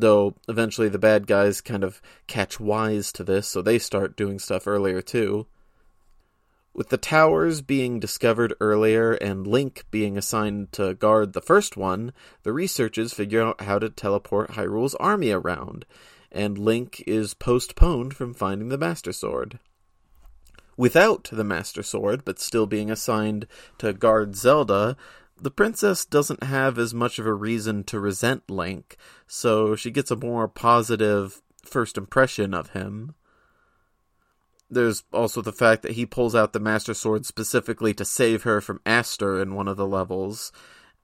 Though 0.00 0.36
eventually 0.48 0.88
the 0.88 0.98
bad 0.98 1.26
guys 1.26 1.60
kind 1.60 1.82
of 1.82 2.00
catch 2.28 2.60
wise 2.60 3.10
to 3.12 3.24
this, 3.24 3.48
so 3.48 3.60
they 3.60 3.80
start 3.80 4.16
doing 4.16 4.38
stuff 4.38 4.66
earlier 4.66 5.02
too. 5.02 5.46
With 6.72 6.90
the 6.90 6.96
towers 6.96 7.62
being 7.62 7.98
discovered 7.98 8.54
earlier 8.60 9.14
and 9.14 9.44
Link 9.44 9.84
being 9.90 10.16
assigned 10.16 10.70
to 10.72 10.94
guard 10.94 11.32
the 11.32 11.40
first 11.40 11.76
one, 11.76 12.12
the 12.44 12.52
researchers 12.52 13.12
figure 13.12 13.42
out 13.42 13.62
how 13.62 13.80
to 13.80 13.90
teleport 13.90 14.52
Hyrule's 14.52 14.94
army 14.94 15.32
around 15.32 15.84
and 16.30 16.58
Link 16.58 17.02
is 17.06 17.34
postponed 17.34 18.14
from 18.14 18.34
finding 18.34 18.68
the 18.68 18.78
Master 18.78 19.12
Sword. 19.12 19.58
Without 20.76 21.28
the 21.32 21.44
Master 21.44 21.82
Sword, 21.82 22.24
but 22.24 22.38
still 22.38 22.66
being 22.66 22.90
assigned 22.90 23.46
to 23.78 23.92
guard 23.92 24.36
Zelda, 24.36 24.96
the 25.40 25.50
princess 25.50 26.04
doesn't 26.04 26.42
have 26.42 26.78
as 26.78 26.94
much 26.94 27.18
of 27.18 27.26
a 27.26 27.32
reason 27.32 27.84
to 27.84 28.00
resent 28.00 28.50
Link, 28.50 28.96
so 29.26 29.76
she 29.76 29.90
gets 29.90 30.10
a 30.10 30.16
more 30.16 30.48
positive 30.48 31.42
first 31.64 31.96
impression 31.96 32.54
of 32.54 32.70
him. 32.70 33.14
There's 34.70 35.04
also 35.12 35.40
the 35.40 35.52
fact 35.52 35.82
that 35.82 35.92
he 35.92 36.04
pulls 36.04 36.34
out 36.34 36.52
the 36.52 36.60
Master 36.60 36.92
Sword 36.92 37.24
specifically 37.24 37.94
to 37.94 38.04
save 38.04 38.42
her 38.42 38.60
from 38.60 38.80
Astor 38.84 39.40
in 39.40 39.54
one 39.54 39.68
of 39.68 39.76
the 39.76 39.86
levels, 39.86 40.52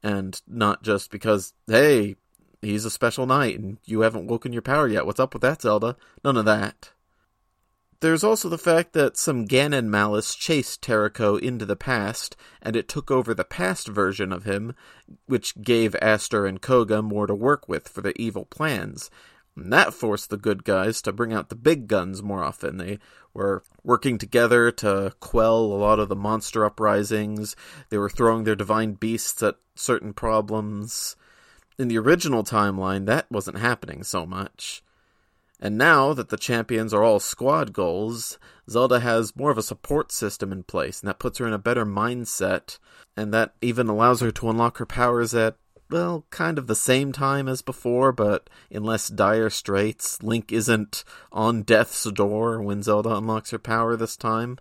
and 0.03 0.41
not 0.47 0.83
just 0.83 1.11
because, 1.11 1.55
hey, 1.67 2.17
he's 2.61 2.85
a 2.85 2.91
special 2.91 3.27
knight 3.27 3.59
and 3.59 3.79
you 3.85 4.01
haven't 4.01 4.27
woken 4.27 4.53
your 4.53 4.63
power 4.63 4.89
yet. 4.89 5.07
What's 5.07 5.21
up 5.21 5.35
with 5.35 5.43
that, 5.43 5.63
Zelda? 5.63 5.97
None 6.25 6.37
of 6.37 6.45
that. 6.45 6.91
There's 8.01 8.25
also 8.25 8.49
the 8.49 8.59
fact 8.59 8.93
that 8.93 9.17
some 9.17 9.47
Ganon 9.47 9.87
malice 9.87 10.35
chased 10.35 10.83
Terrako 10.83 11.41
into 11.41 11.65
the 11.65 11.77
past, 11.77 12.37
and 12.61 12.77
it 12.77 12.89
took 12.89 13.11
over 13.11 13.35
the 13.35 13.45
past 13.45 13.89
version 13.89 14.33
of 14.33 14.45
him, 14.45 14.75
which 15.27 15.61
gave 15.63 15.97
Astor 16.03 16.47
and 16.47 16.61
Kohga 16.61 17.03
more 17.03 17.27
to 17.27 17.35
work 17.35 17.69
with 17.69 17.89
for 17.89 18.01
their 18.01 18.13
evil 18.17 18.45
plans. 18.45 19.11
And 19.57 19.73
that 19.73 19.95
forced 19.95 20.31
the 20.31 20.37
good 20.37 20.65
guys 20.65 21.01
to 21.03 21.13
bring 21.13 21.33
out 21.33 21.49
the 21.49 21.55
big 21.55 21.87
guns 21.87 22.23
more 22.23 22.43
often. 22.43 22.77
They 22.77 22.99
were 23.33 23.63
working 23.83 24.19
together 24.19 24.71
to 24.73 25.15
quell 25.21 25.59
a 25.59 25.79
lot 25.79 26.01
of 26.01 26.09
the 26.09 26.17
monster 26.17 26.65
uprisings. 26.65 27.55
They 27.89 27.99
were 27.99 28.11
throwing 28.11 28.45
their 28.45 28.57
divine 28.57 28.95
beasts 28.95 29.43
at 29.43 29.57
certain 29.77 30.13
problems 30.13 31.17
in 31.79 31.89
the 31.89 31.99
original 31.99 32.45
timeline, 32.45 33.07
that 33.07 33.31
wasn't 33.31 33.59
happening 33.59 34.03
so 34.05 34.25
much. 34.25 34.83
And 35.65 35.79
now 35.79 36.13
that 36.13 36.29
the 36.29 36.37
champions 36.37 36.93
are 36.93 37.03
all 37.03 37.19
squad 37.19 37.73
goals, 37.73 38.39
Zelda 38.69 39.01
has 39.01 39.35
more 39.35 39.51
of 39.51 39.57
a 39.57 39.63
support 39.63 40.13
system 40.13 40.53
in 40.53 40.63
place, 40.63 41.01
and 41.01 41.09
that 41.09 41.19
puts 41.19 41.39
her 41.39 41.47
in 41.47 41.55
a 41.55 41.59
better 41.59 41.87
mindset, 41.87 42.79
and 43.17 43.33
that 43.33 43.55
even 43.63 43.89
allows 43.89 44.21
her 44.21 44.31
to 44.31 44.51
unlock 44.51 44.77
her 44.77 44.85
powers 44.85 45.35
at, 45.35 45.57
well, 45.89 46.27
kind 46.29 46.59
of 46.59 46.67
the 46.67 46.75
same 46.75 47.13
time 47.13 47.49
as 47.49 47.63
before, 47.63 48.13
but 48.13 48.51
in 48.69 48.85
less 48.85 49.09
dire 49.09 49.49
straits. 49.49 50.23
Link 50.23 50.53
isn't 50.53 51.03
on 51.33 51.63
death's 51.63 52.05
door 52.11 52.61
when 52.61 52.83
Zelda 52.83 53.17
unlocks 53.17 53.51
her 53.51 53.59
power 53.59 53.97
this 53.97 54.19
time. 54.19 54.59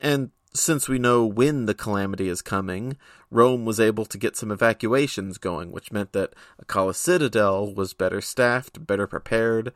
And 0.00 0.30
since 0.52 0.88
we 0.88 0.98
know 0.98 1.24
when 1.24 1.66
the 1.66 1.74
calamity 1.74 2.28
is 2.28 2.42
coming, 2.42 2.96
Rhoam 3.32 3.64
was 3.64 3.78
able 3.78 4.04
to 4.06 4.18
get 4.18 4.36
some 4.36 4.50
evacuations 4.50 5.38
going, 5.38 5.70
which 5.70 5.92
meant 5.92 6.12
that 6.12 6.34
Akkala 6.64 6.94
Citadel 6.94 7.72
was 7.72 7.94
better 7.94 8.20
staffed, 8.20 8.84
better 8.86 9.06
prepared. 9.06 9.72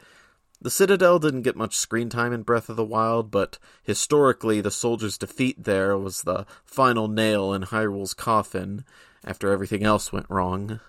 The 0.61 0.71
Citadel 0.71 1.19
didn't 1.19 1.43
get 1.43 1.57
much 1.57 1.77
screen 1.77 2.09
time 2.09 2.33
in 2.33 2.43
Breath 2.43 2.69
of 2.69 2.77
the 2.77 2.85
Wild, 2.85 3.31
but 3.31 3.59
historically, 3.83 4.61
the 4.61 4.71
soldiers' 4.71 5.19
defeat 5.19 5.63
there 5.63 5.97
was 5.97 6.23
the 6.23 6.47
final 6.65 7.07
nail 7.07 7.53
in 7.53 7.63
Hyrule's 7.63 8.15
coffin 8.15 8.85
after 9.25 9.51
everything 9.51 9.85
else 9.85 10.13
went 10.13 10.27
wrong. 10.29 10.81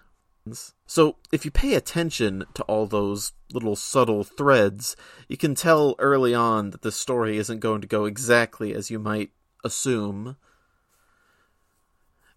So, 0.86 1.18
if 1.32 1.44
you 1.44 1.52
pay 1.52 1.74
attention 1.74 2.46
to 2.54 2.64
all 2.64 2.86
those 2.86 3.34
little 3.52 3.76
subtle 3.76 4.24
threads, 4.24 4.96
you 5.28 5.38
can 5.38 5.56
tell 5.56 5.96
early 5.98 6.36
on 6.36 6.70
that 6.70 6.84
the 6.84 6.92
story 6.92 7.38
isn't 7.38 7.60
going 7.60 7.82
to 7.82 7.88
go 7.88 8.06
exactly 8.06 8.74
as 8.74 8.92
you 8.92 9.00
might 9.00 9.32
assume. 9.66 10.38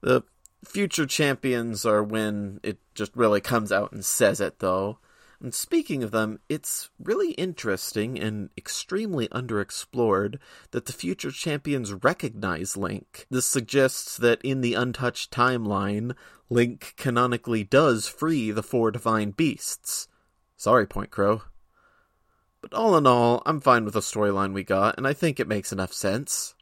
The 0.01 0.23
future 0.65 1.07
champions 1.07 1.85
are 1.85 2.03
when 2.03 2.59
it 2.65 2.79
just 2.95 3.15
really 3.15 3.41
comes 3.41 3.71
out 3.71 3.93
and 3.93 4.05
says 4.05 4.41
it, 4.41 4.59
though. 4.59 4.99
And 5.41 5.55
speaking 5.55 6.03
of 6.03 6.11
them, 6.11 6.41
it's 6.49 6.91
really 6.99 7.31
interesting 7.33 8.19
and 8.19 8.51
extremely 8.59 9.29
underexplored 9.29 10.39
that 10.73 10.87
the 10.87 10.93
future 10.93 11.31
champions 11.31 11.93
recognize 11.93 12.77
Link. 12.77 13.27
This 13.31 13.47
suggests 13.47 14.17
that 14.17 14.43
in 14.43 14.63
the 14.63 14.75
untouched 14.75 15.31
timeline, 15.31 16.17
Link 16.51 16.95
canonically 16.97 17.63
does 17.63 18.09
free 18.09 18.51
the 18.51 18.65
four 18.65 18.91
divine 18.91 19.31
beasts. 19.31 20.09
Sorry, 20.57 20.89
PointCrow. 20.89 21.43
But 22.61 22.75
all 22.75 22.97
in 22.97 23.07
all, 23.07 23.43
I'm 23.47 23.61
fine 23.61 23.85
with 23.85 23.95
the 23.95 24.01
storyline 24.01 24.53
we 24.53 24.65
got, 24.65 24.99
and 24.99 25.07
I 25.07 25.13
think 25.13 25.39
it 25.39 25.47
makes 25.47 25.73
enough 25.73 25.93
sense. 25.93 26.57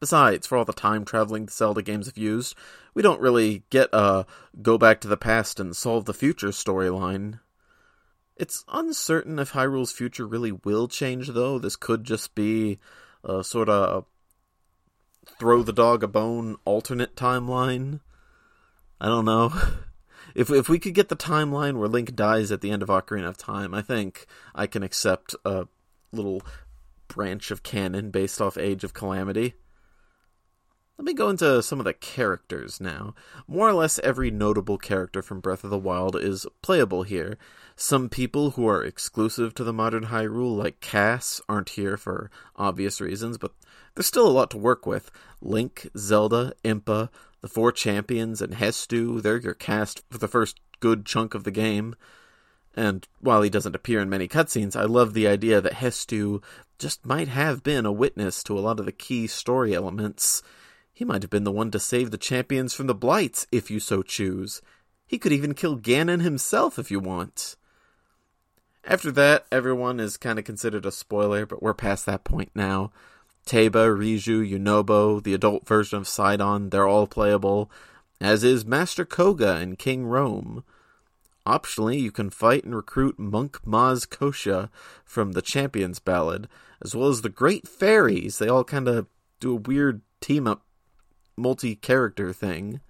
Besides, 0.00 0.46
for 0.46 0.56
all 0.56 0.64
the 0.64 0.72
time 0.72 1.04
traveling 1.04 1.44
the 1.44 1.52
Zelda 1.52 1.82
games 1.82 2.06
have 2.06 2.16
used, 2.16 2.54
we 2.94 3.02
don't 3.02 3.20
really 3.20 3.64
get 3.68 3.90
a 3.92 4.26
go 4.62 4.78
back 4.78 5.00
to 5.02 5.08
the 5.08 5.18
past 5.18 5.60
and 5.60 5.76
solve 5.76 6.06
the 6.06 6.14
future 6.14 6.48
storyline. 6.48 7.40
It's 8.34 8.64
uncertain 8.72 9.38
if 9.38 9.50
Hyrule's 9.50 9.92
future 9.92 10.26
really 10.26 10.52
will 10.52 10.88
change, 10.88 11.28
though. 11.28 11.58
This 11.58 11.76
could 11.76 12.04
just 12.04 12.34
be 12.34 12.78
a 13.22 13.44
sort 13.44 13.68
of 13.68 14.06
throw 15.38 15.62
the 15.62 15.72
dog 15.72 16.02
a 16.02 16.08
bone 16.08 16.56
alternate 16.64 17.14
timeline. 17.14 18.00
I 19.00 19.06
don't 19.06 19.26
know. 19.26 19.52
If 20.32 20.48
if 20.48 20.68
we 20.68 20.78
could 20.78 20.94
get 20.94 21.08
the 21.08 21.16
timeline 21.16 21.76
where 21.76 21.88
Link 21.88 22.14
dies 22.14 22.52
at 22.52 22.60
the 22.60 22.70
end 22.70 22.82
of 22.82 22.88
Ocarina 22.88 23.26
of 23.26 23.36
Time, 23.36 23.74
I 23.74 23.82
think 23.82 24.26
I 24.54 24.68
can 24.68 24.84
accept 24.84 25.34
a 25.44 25.66
little 26.12 26.42
branch 27.08 27.50
of 27.50 27.64
canon 27.64 28.10
based 28.10 28.40
off 28.40 28.56
Age 28.56 28.84
of 28.84 28.94
Calamity. 28.94 29.54
Let 31.00 31.06
me 31.06 31.14
go 31.14 31.30
into 31.30 31.62
some 31.62 31.80
of 31.80 31.86
the 31.86 31.94
characters 31.94 32.78
now. 32.78 33.14
More 33.48 33.70
or 33.70 33.72
less 33.72 33.98
every 34.00 34.30
notable 34.30 34.76
character 34.76 35.22
from 35.22 35.40
Breath 35.40 35.64
of 35.64 35.70
the 35.70 35.78
Wild 35.78 36.14
is 36.14 36.46
playable 36.60 37.04
here. 37.04 37.38
Some 37.74 38.10
people 38.10 38.50
who 38.50 38.68
are 38.68 38.84
exclusive 38.84 39.54
to 39.54 39.64
the 39.64 39.72
modern 39.72 40.08
Hyrule, 40.08 40.58
like 40.58 40.80
Kass, 40.80 41.40
aren't 41.48 41.70
here 41.70 41.96
for 41.96 42.30
obvious 42.54 43.00
reasons, 43.00 43.38
but 43.38 43.52
there's 43.94 44.08
still 44.08 44.26
a 44.26 44.28
lot 44.28 44.50
to 44.50 44.58
work 44.58 44.84
with. 44.84 45.10
Link, 45.40 45.88
Zelda, 45.96 46.52
Impa, 46.62 47.08
the 47.40 47.48
four 47.48 47.72
champions, 47.72 48.42
and 48.42 48.52
Hestu, 48.52 49.22
they're 49.22 49.40
your 49.40 49.54
cast 49.54 50.02
for 50.10 50.18
the 50.18 50.28
first 50.28 50.60
good 50.80 51.06
chunk 51.06 51.34
of 51.34 51.44
the 51.44 51.50
game. 51.50 51.96
And 52.76 53.08
while 53.20 53.40
he 53.40 53.48
doesn't 53.48 53.74
appear 53.74 54.00
in 54.00 54.10
many 54.10 54.28
cutscenes, 54.28 54.76
I 54.76 54.84
love 54.84 55.14
the 55.14 55.28
idea 55.28 55.62
that 55.62 55.76
Hestu 55.76 56.42
just 56.78 57.06
might 57.06 57.28
have 57.28 57.62
been 57.62 57.86
a 57.86 57.90
witness 57.90 58.42
to 58.42 58.58
a 58.58 58.60
lot 58.60 58.78
of 58.78 58.84
the 58.84 58.92
key 58.92 59.26
story 59.26 59.74
elements 59.74 60.42
he 61.00 61.04
might 61.06 61.22
have 61.22 61.30
been 61.30 61.44
the 61.44 61.50
one 61.50 61.70
to 61.70 61.80
save 61.80 62.10
the 62.10 62.18
champions 62.18 62.74
from 62.74 62.86
the 62.86 62.94
blights, 62.94 63.46
if 63.50 63.70
you 63.70 63.80
so 63.80 64.02
choose. 64.02 64.60
He 65.06 65.16
could 65.16 65.32
even 65.32 65.54
kill 65.54 65.78
Ganon 65.78 66.20
himself 66.20 66.78
if 66.78 66.90
you 66.90 67.00
want. 67.00 67.56
After 68.84 69.10
that, 69.12 69.46
everyone 69.50 69.98
is 69.98 70.18
kind 70.18 70.38
of 70.38 70.44
considered 70.44 70.84
a 70.84 70.92
spoiler, 70.92 71.46
but 71.46 71.62
we're 71.62 71.72
past 71.72 72.04
that 72.04 72.22
point 72.22 72.50
now. 72.54 72.92
Teba, 73.46 73.88
Riju, 73.88 74.46
Yunobo, 74.46 75.22
the 75.22 75.32
adult 75.32 75.66
version 75.66 75.96
of 75.96 76.06
Sidon, 76.06 76.68
they're 76.68 76.86
all 76.86 77.06
playable, 77.06 77.70
as 78.20 78.44
is 78.44 78.66
Master 78.66 79.06
Kohga 79.06 79.56
and 79.58 79.78
King 79.78 80.04
Rhoam. 80.04 80.64
Optionally, 81.46 81.98
you 81.98 82.12
can 82.12 82.28
fight 82.28 82.64
and 82.64 82.76
recruit 82.76 83.18
Monk 83.18 83.64
Maz 83.64 84.06
Koshia 84.06 84.68
from 85.06 85.32
the 85.32 85.40
Champions 85.40 85.98
Ballad, 85.98 86.46
as 86.82 86.94
well 86.94 87.08
as 87.08 87.22
the 87.22 87.30
Great 87.30 87.66
Fairies. 87.66 88.38
They 88.38 88.48
all 88.48 88.64
kind 88.64 88.86
of 88.86 89.06
do 89.40 89.52
a 89.52 89.60
weird 89.60 90.02
team 90.20 90.46
up 90.46 90.62
multi 91.40 91.74
character 91.74 92.32
thing. 92.32 92.80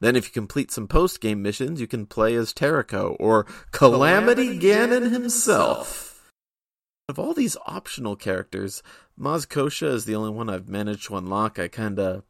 Then, 0.00 0.16
if 0.16 0.26
you 0.26 0.32
complete 0.32 0.72
some 0.72 0.88
post 0.88 1.20
game 1.20 1.42
missions, 1.42 1.80
you 1.80 1.86
can 1.86 2.06
play 2.06 2.34
as 2.34 2.52
Terrako 2.52 3.16
or 3.20 3.44
Calamity, 3.70 4.58
Calamity 4.58 4.58
Ganon, 4.58 5.12
himself. 5.12 6.30
Of 7.08 7.18
all 7.18 7.34
these 7.34 7.56
optional 7.66 8.16
characters, 8.16 8.82
Maz 9.18 9.46
Koshia 9.46 9.92
is 9.92 10.04
the 10.04 10.14
only 10.14 10.30
one 10.30 10.48
I've 10.48 10.68
managed 10.68 11.06
to 11.06 11.16
unlock. 11.16 11.58
I 11.58 11.68
kinda 11.68 12.24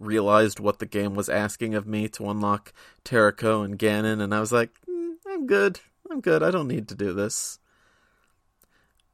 realized 0.00 0.58
what 0.58 0.78
the 0.78 0.86
game 0.86 1.14
was 1.14 1.28
asking 1.28 1.74
of 1.74 1.86
me 1.86 2.08
to 2.08 2.28
unlock 2.28 2.72
Terrako 3.04 3.64
and 3.64 3.78
Ganon, 3.78 4.20
and 4.20 4.34
I 4.34 4.40
was 4.40 4.50
like, 4.50 4.70
mm, 4.88 5.12
I'm 5.28 5.46
good. 5.46 5.78
I'm 6.10 6.20
good. 6.20 6.42
I 6.42 6.50
don't 6.50 6.66
need 6.66 6.88
to 6.88 6.94
do 6.94 7.12
this. 7.12 7.58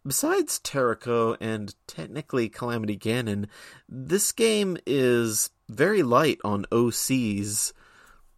Besides 0.07 0.61
Terrako 0.61 1.37
and 1.41 1.75
technically 1.89 2.49
Calamity 2.49 2.97
Ganon, 2.97 3.47
this 3.89 4.31
game 4.31 4.77
is 4.87 5.51
very 5.69 6.05
light 6.05 6.39
on 6.45 6.65
OCs. 6.71 7.73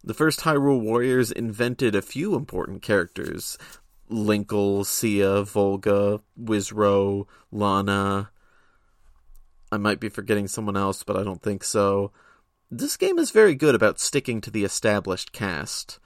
The 0.03 0.15
first 0.15 0.41
Hyrule 0.41 0.81
Warriors 0.81 1.31
invented 1.31 1.95
a 1.95 2.01
few 2.01 2.35
important 2.35 2.81
characters 2.81 3.59
Linkle, 4.11 4.87
Cia, 4.87 5.43
Volga, 5.43 6.21
Wizzro, 6.41 7.27
Lana. 7.53 8.31
I 9.71 9.77
might 9.77 10.01
be 10.01 10.09
forgetting 10.09 10.49
someone 10.49 10.77
else, 10.77 11.03
but 11.03 11.17
I 11.19 11.23
don't 11.23 11.43
think 11.43 11.63
so. 11.63 12.13
This 12.71 12.97
game 12.97 13.19
is 13.19 13.31
very 13.31 13.55
good 13.55 13.75
about 13.75 14.01
sticking 14.01 14.41
to 14.41 14.51
the 14.51 14.65
established 14.65 15.33
cast. 15.33 15.99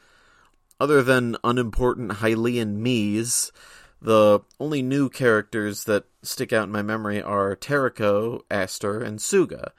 Other 0.80 1.02
than 1.02 1.37
unimportant 1.44 2.14
Hylian 2.14 2.78
Miis, 2.78 3.52
the 4.02 4.40
only 4.58 4.82
new 4.82 5.08
characters 5.08 5.84
that 5.84 6.04
stick 6.22 6.52
out 6.52 6.64
in 6.64 6.72
my 6.72 6.82
memory 6.82 7.22
are 7.22 7.54
Terrako, 7.54 8.40
Astor, 8.50 9.00
and 9.00 9.20
Sooga. 9.20 9.70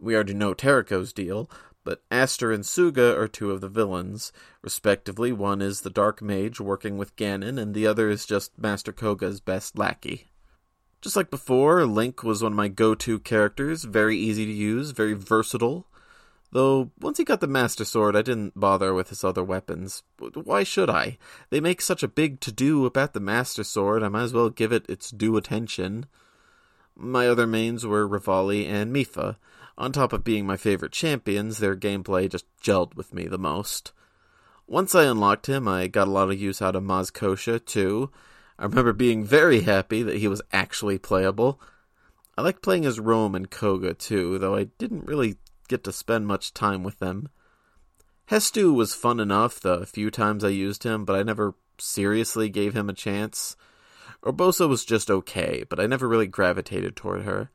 We 0.00 0.14
already 0.14 0.34
know 0.34 0.54
Terrako's 0.54 1.12
deal, 1.12 1.50
but 1.84 2.02
Astor 2.10 2.52
and 2.52 2.64
Sooga 2.64 3.14
are 3.16 3.28
two 3.28 3.50
of 3.50 3.60
the 3.60 3.68
villains. 3.68 4.32
Respectively, 4.62 5.30
one 5.30 5.60
is 5.60 5.82
the 5.82 5.90
Dark 5.90 6.22
Mage 6.22 6.58
working 6.58 6.96
with 6.96 7.16
Ganon, 7.16 7.60
and 7.60 7.74
the 7.74 7.86
other 7.86 8.08
is 8.08 8.24
just 8.24 8.58
Master 8.58 8.94
Kohga's 8.94 9.40
best 9.40 9.78
lackey. 9.78 10.30
Just 11.02 11.14
like 11.14 11.30
before, 11.30 11.84
Link 11.84 12.22
was 12.22 12.42
one 12.42 12.52
of 12.52 12.56
my 12.56 12.68
go 12.68 12.94
to 12.94 13.18
characters, 13.18 13.84
very 13.84 14.16
easy 14.16 14.46
to 14.46 14.52
use, 14.52 14.92
very 14.92 15.14
versatile. 15.14 15.86
Though, 16.56 16.90
once 16.98 17.18
he 17.18 17.24
got 17.24 17.42
the 17.42 17.46
Master 17.46 17.84
Sword, 17.84 18.16
I 18.16 18.22
didn't 18.22 18.58
bother 18.58 18.94
with 18.94 19.10
his 19.10 19.22
other 19.22 19.44
weapons. 19.44 20.02
Why 20.18 20.62
should 20.62 20.88
I? 20.88 21.18
They 21.50 21.60
make 21.60 21.82
such 21.82 22.02
a 22.02 22.08
big 22.08 22.40
to 22.40 22.50
do 22.50 22.86
about 22.86 23.12
the 23.12 23.20
Master 23.20 23.62
Sword, 23.62 24.02
I 24.02 24.08
might 24.08 24.22
as 24.22 24.32
well 24.32 24.48
give 24.48 24.72
it 24.72 24.88
its 24.88 25.10
due 25.10 25.36
attention. 25.36 26.06
My 26.96 27.28
other 27.28 27.46
mains 27.46 27.84
were 27.84 28.08
Revali 28.08 28.66
and 28.66 28.90
Mipha. 28.90 29.36
On 29.76 29.92
top 29.92 30.14
of 30.14 30.24
being 30.24 30.46
my 30.46 30.56
favorite 30.56 30.92
champions, 30.92 31.58
their 31.58 31.76
gameplay 31.76 32.26
just 32.26 32.46
gelled 32.62 32.96
with 32.96 33.12
me 33.12 33.26
the 33.26 33.36
most. 33.36 33.92
Once 34.66 34.94
I 34.94 35.04
unlocked 35.04 35.50
him, 35.50 35.68
I 35.68 35.88
got 35.88 36.08
a 36.08 36.10
lot 36.10 36.30
of 36.30 36.40
use 36.40 36.62
out 36.62 36.74
of 36.74 36.82
Maz 36.82 37.12
Koshia, 37.12 37.62
too. 37.62 38.10
I 38.58 38.64
remember 38.64 38.94
being 38.94 39.24
very 39.24 39.60
happy 39.60 40.02
that 40.02 40.16
he 40.16 40.26
was 40.26 40.40
actually 40.54 40.96
playable. 40.96 41.60
I 42.38 42.40
liked 42.40 42.62
playing 42.62 42.86
as 42.86 42.98
Rhoam 42.98 43.36
and 43.36 43.50
Kohga, 43.50 43.92
too, 43.98 44.38
though 44.38 44.54
I 44.54 44.64
didn't 44.78 45.04
really 45.04 45.36
get 45.66 45.84
to 45.84 45.92
spend 45.92 46.26
much 46.26 46.54
time 46.54 46.82
with 46.82 46.98
them. 46.98 47.28
Hestu 48.30 48.74
was 48.74 48.94
fun 48.94 49.20
enough 49.20 49.60
the 49.60 49.86
few 49.86 50.10
times 50.10 50.42
I 50.42 50.48
used 50.48 50.82
him, 50.82 51.04
but 51.04 51.16
I 51.16 51.22
never 51.22 51.54
seriously 51.78 52.48
gave 52.48 52.74
him 52.74 52.88
a 52.88 52.94
chance. 52.94 53.56
Urbosa 54.22 54.68
was 54.68 54.84
just 54.84 55.10
okay, 55.10 55.64
but 55.68 55.78
I 55.78 55.86
never 55.86 56.08
really 56.08 56.26
gravitated 56.26 56.96
toward 56.96 57.22
her. 57.22 57.50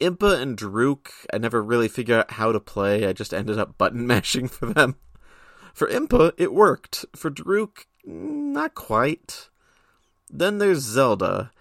Impa 0.00 0.38
and 0.38 0.58
Daruk, 0.58 1.08
I 1.32 1.38
never 1.38 1.62
really 1.62 1.88
figured 1.88 2.18
out 2.18 2.32
how 2.32 2.52
to 2.52 2.60
play, 2.60 3.06
I 3.06 3.12
just 3.12 3.32
ended 3.32 3.58
up 3.58 3.78
button 3.78 4.06
mashing 4.08 4.48
for 4.48 4.66
them. 4.66 4.96
For 5.72 5.88
Impa, 5.88 6.32
it 6.36 6.52
worked. 6.52 7.04
For 7.16 7.30
Daruk, 7.30 7.86
not 8.04 8.74
quite. 8.74 9.48
Then 10.30 10.58
there's 10.58 10.80
Zelda. 10.80 11.52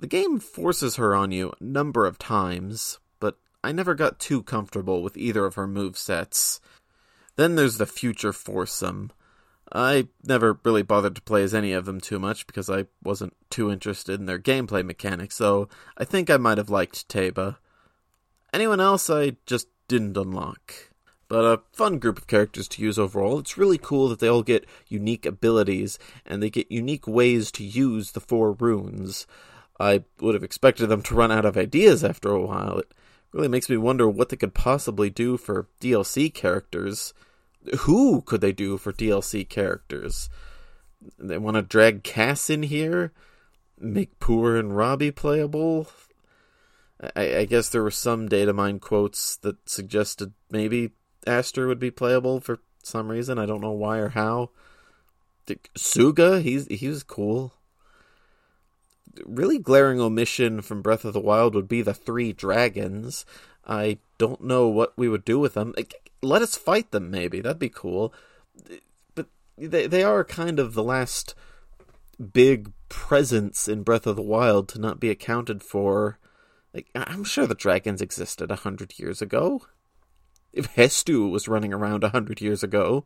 The 0.00 0.06
game 0.06 0.38
forces 0.38 0.96
her 0.96 1.14
on 1.14 1.32
you 1.32 1.52
a 1.60 1.64
number 1.64 2.06
of 2.06 2.18
times, 2.18 2.98
I 3.62 3.72
never 3.72 3.94
got 3.94 4.18
too 4.18 4.42
comfortable 4.42 5.02
with 5.02 5.16
either 5.16 5.44
of 5.44 5.54
her 5.54 5.66
move 5.66 5.96
sets. 5.98 6.60
Then 7.36 7.56
there's 7.56 7.78
the 7.78 7.86
future 7.86 8.32
foursome. 8.32 9.10
I 9.72 10.08
never 10.22 10.60
really 10.64 10.82
bothered 10.82 11.16
to 11.16 11.22
play 11.22 11.42
as 11.42 11.52
any 11.54 11.72
of 11.72 11.84
them 11.84 12.00
too 12.00 12.18
much 12.18 12.46
because 12.46 12.70
I 12.70 12.86
wasn't 13.02 13.34
too 13.50 13.70
interested 13.70 14.20
in 14.20 14.26
their 14.26 14.38
gameplay 14.38 14.84
mechanics, 14.84 15.34
so 15.34 15.68
I 15.98 16.04
think 16.04 16.30
I 16.30 16.36
might 16.36 16.58
have 16.58 16.70
liked 16.70 17.08
Teba. 17.08 17.56
Anyone 18.52 18.80
else 18.80 19.10
I 19.10 19.36
just 19.44 19.68
didn't 19.88 20.16
unlock. 20.16 20.72
But 21.28 21.44
a 21.44 21.62
fun 21.72 21.98
group 21.98 22.18
of 22.18 22.28
characters 22.28 22.68
to 22.68 22.82
use 22.82 22.98
overall. 22.98 23.40
It's 23.40 23.58
really 23.58 23.78
cool 23.78 24.08
that 24.08 24.20
they 24.20 24.28
all 24.28 24.44
get 24.44 24.66
unique 24.86 25.26
abilities 25.26 25.98
and 26.24 26.40
they 26.40 26.50
get 26.50 26.70
unique 26.70 27.08
ways 27.08 27.50
to 27.52 27.64
use 27.64 28.12
the 28.12 28.20
four 28.20 28.52
runes. 28.52 29.26
I 29.80 30.04
would 30.20 30.34
have 30.34 30.44
expected 30.44 30.86
them 30.86 31.02
to 31.02 31.14
run 31.16 31.32
out 31.32 31.44
of 31.44 31.56
ideas 31.56 32.04
after 32.04 32.30
a 32.30 32.40
while. 32.40 32.78
It 32.78 32.92
really 33.32 33.48
makes 33.48 33.68
me 33.68 33.76
wonder 33.76 34.08
what 34.08 34.28
they 34.28 34.36
could 34.36 34.54
possibly 34.54 35.10
do 35.10 35.36
for 35.36 35.68
DLC 35.80 36.32
characters. 36.32 37.12
Who 37.80 38.22
could 38.22 38.40
they 38.40 38.52
do 38.52 38.78
for 38.78 38.92
DLC 38.92 39.48
characters? 39.48 40.28
They 41.18 41.38
want 41.38 41.56
to 41.56 41.62
drag 41.62 42.02
Kass 42.02 42.48
in 42.48 42.62
here, 42.64 43.12
make 43.78 44.18
Purah 44.18 44.58
and 44.58 44.76
Robbie 44.76 45.10
playable. 45.10 45.88
I, 47.14 47.38
I 47.38 47.44
guess 47.44 47.68
there 47.68 47.82
were 47.82 47.90
some 47.90 48.28
data 48.28 48.52
mine 48.52 48.78
quotes 48.78 49.36
that 49.38 49.68
suggested 49.68 50.32
maybe 50.50 50.92
Astor 51.26 51.66
would 51.66 51.78
be 51.78 51.90
playable 51.90 52.40
for 52.40 52.60
some 52.82 53.08
reason. 53.08 53.38
I 53.38 53.46
don't 53.46 53.60
know 53.60 53.72
why 53.72 53.98
or 53.98 54.10
how. 54.10 54.50
Sooga, 55.76 56.40
he's 56.42 56.66
he 56.66 56.88
was 56.88 57.02
cool 57.02 57.52
really 59.24 59.58
glaring 59.58 60.00
omission 60.00 60.62
from 60.62 60.82
Breath 60.82 61.04
of 61.04 61.12
the 61.12 61.20
Wild 61.20 61.54
would 61.54 61.68
be 61.68 61.82
the 61.82 61.94
three 61.94 62.32
dragons. 62.32 63.24
I 63.66 63.98
don't 64.18 64.42
know 64.42 64.68
what 64.68 64.96
we 64.96 65.08
would 65.08 65.24
do 65.24 65.38
with 65.38 65.54
them. 65.54 65.74
Let 66.22 66.42
us 66.42 66.56
fight 66.56 66.90
them, 66.90 67.10
maybe. 67.10 67.40
That'd 67.40 67.58
be 67.58 67.68
cool. 67.68 68.12
But 69.14 69.26
they 69.56 69.86
they 69.86 70.02
are 70.02 70.24
kind 70.24 70.58
of 70.58 70.74
the 70.74 70.82
last 70.82 71.34
big 72.32 72.72
presence 72.88 73.68
in 73.68 73.82
Breath 73.82 74.06
of 74.06 74.16
the 74.16 74.22
Wild 74.22 74.68
to 74.70 74.80
not 74.80 75.00
be 75.00 75.10
accounted 75.10 75.62
for. 75.62 76.18
Like, 76.72 76.88
I'm 76.94 77.24
sure 77.24 77.46
the 77.46 77.54
dragons 77.54 78.02
existed 78.02 78.50
a 78.50 78.56
hundred 78.56 78.98
years 78.98 79.22
ago. 79.22 79.62
If 80.52 80.74
Hestu 80.74 81.30
was 81.30 81.48
running 81.48 81.72
around 81.72 82.04
a 82.04 82.10
hundred 82.10 82.40
years 82.40 82.62
ago, 82.62 83.04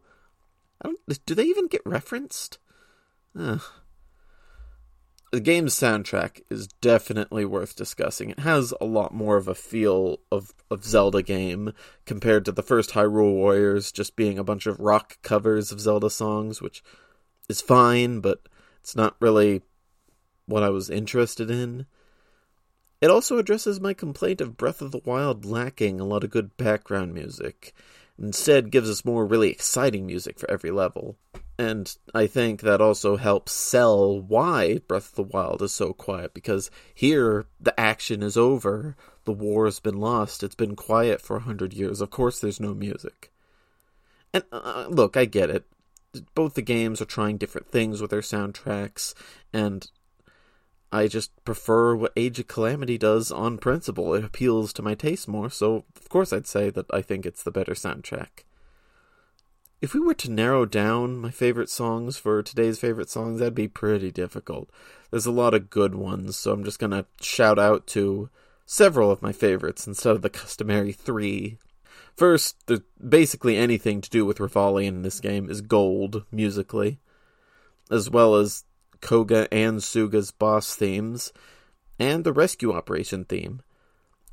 do 1.26 1.34
they 1.34 1.44
even 1.44 1.68
get 1.68 1.82
referenced? 1.84 2.58
Ugh. 3.38 3.62
The 5.32 5.40
game's 5.40 5.76
soundtrack 5.76 6.40
is 6.50 6.66
definitely 6.66 7.44
worth 7.44 7.76
discussing. 7.76 8.30
It 8.30 8.40
has 8.40 8.74
a 8.80 8.84
lot 8.84 9.14
more 9.14 9.36
of 9.36 9.46
a 9.46 9.54
feel 9.54 10.18
of, 10.32 10.52
of 10.72 10.84
Zelda 10.84 11.22
game 11.22 11.72
compared 12.04 12.44
to 12.46 12.52
the 12.52 12.64
first 12.64 12.90
Hyrule 12.90 13.34
Warriors 13.34 13.92
just 13.92 14.16
being 14.16 14.40
a 14.40 14.44
bunch 14.44 14.66
of 14.66 14.80
rock 14.80 15.18
covers 15.22 15.70
of 15.70 15.80
Zelda 15.80 16.10
songs, 16.10 16.60
which 16.60 16.82
is 17.48 17.60
fine, 17.60 18.18
but 18.18 18.48
it's 18.80 18.96
not 18.96 19.14
really 19.20 19.62
what 20.46 20.64
I 20.64 20.70
was 20.70 20.90
interested 20.90 21.48
in. 21.48 21.86
It 23.00 23.08
also 23.08 23.38
addresses 23.38 23.80
my 23.80 23.94
complaint 23.94 24.40
of 24.40 24.56
Breath 24.56 24.82
of 24.82 24.90
the 24.90 25.00
Wild 25.04 25.44
lacking 25.44 26.00
a 26.00 26.04
lot 26.04 26.24
of 26.24 26.30
good 26.30 26.56
background 26.56 27.14
music. 27.14 27.72
Instead, 28.18 28.72
gives 28.72 28.90
us 28.90 29.04
more 29.04 29.24
really 29.24 29.50
exciting 29.50 30.06
music 30.06 30.40
for 30.40 30.50
every 30.50 30.72
level. 30.72 31.16
And 31.60 31.94
I 32.14 32.26
think 32.26 32.62
that 32.62 32.80
also 32.80 33.18
helps 33.18 33.52
sell 33.52 34.18
why 34.18 34.78
Breath 34.88 35.10
of 35.10 35.14
the 35.14 35.22
Wild 35.22 35.60
is 35.60 35.72
so 35.72 35.92
quiet, 35.92 36.32
because 36.32 36.70
here 36.94 37.44
the 37.60 37.78
action 37.78 38.22
is 38.22 38.34
over, 38.34 38.96
the 39.26 39.32
war 39.32 39.66
has 39.66 39.78
been 39.78 40.00
lost, 40.00 40.42
it's 40.42 40.54
been 40.54 40.74
quiet 40.74 41.20
for 41.20 41.36
a 41.36 41.40
hundred 41.40 41.74
years. 41.74 42.00
Of 42.00 42.08
course, 42.08 42.40
there's 42.40 42.60
no 42.60 42.72
music. 42.72 43.30
And 44.32 44.42
uh, 44.50 44.86
look, 44.88 45.18
I 45.18 45.26
get 45.26 45.50
it. 45.50 45.66
Both 46.34 46.54
the 46.54 46.62
games 46.62 47.02
are 47.02 47.04
trying 47.04 47.36
different 47.36 47.68
things 47.68 48.00
with 48.00 48.10
their 48.10 48.22
soundtracks, 48.22 49.12
and 49.52 49.86
I 50.90 51.08
just 51.08 51.30
prefer 51.44 51.94
what 51.94 52.14
Age 52.16 52.38
of 52.38 52.48
Calamity 52.48 52.96
does 52.96 53.30
on 53.30 53.58
principle. 53.58 54.14
It 54.14 54.24
appeals 54.24 54.72
to 54.72 54.82
my 54.82 54.94
taste 54.94 55.28
more, 55.28 55.50
so 55.50 55.84
of 55.94 56.08
course 56.08 56.32
I'd 56.32 56.46
say 56.46 56.70
that 56.70 56.86
I 56.90 57.02
think 57.02 57.26
it's 57.26 57.42
the 57.42 57.50
better 57.50 57.74
soundtrack. 57.74 58.44
If 59.80 59.94
we 59.94 60.00
were 60.00 60.14
to 60.14 60.30
narrow 60.30 60.66
down 60.66 61.16
my 61.16 61.30
favorite 61.30 61.70
songs 61.70 62.18
for 62.18 62.42
today's 62.42 62.78
favorite 62.78 63.08
songs, 63.08 63.38
that'd 63.38 63.54
be 63.54 63.66
pretty 63.66 64.10
difficult. 64.10 64.68
There's 65.10 65.24
a 65.24 65.32
lot 65.32 65.54
of 65.54 65.70
good 65.70 65.94
ones, 65.94 66.36
so 66.36 66.52
I'm 66.52 66.64
just 66.64 66.78
gonna 66.78 67.06
shout 67.22 67.58
out 67.58 67.86
to 67.88 68.28
several 68.66 69.10
of 69.10 69.22
my 69.22 69.32
favorites 69.32 69.86
instead 69.86 70.14
of 70.14 70.22
the 70.22 70.28
customary 70.28 70.92
three. 70.92 71.56
First, 72.14 72.70
basically 73.08 73.56
anything 73.56 74.02
to 74.02 74.10
do 74.10 74.26
with 74.26 74.36
Revali 74.36 74.84
in 74.84 75.00
this 75.00 75.18
game 75.18 75.48
is 75.48 75.62
gold 75.62 76.24
musically, 76.30 77.00
as 77.90 78.10
well 78.10 78.34
as 78.34 78.64
Kohga 79.00 79.48
and 79.50 79.78
Sooga's 79.78 80.30
boss 80.30 80.74
themes, 80.74 81.32
and 81.98 82.22
the 82.22 82.34
rescue 82.34 82.72
operation 82.72 83.24
theme. 83.24 83.62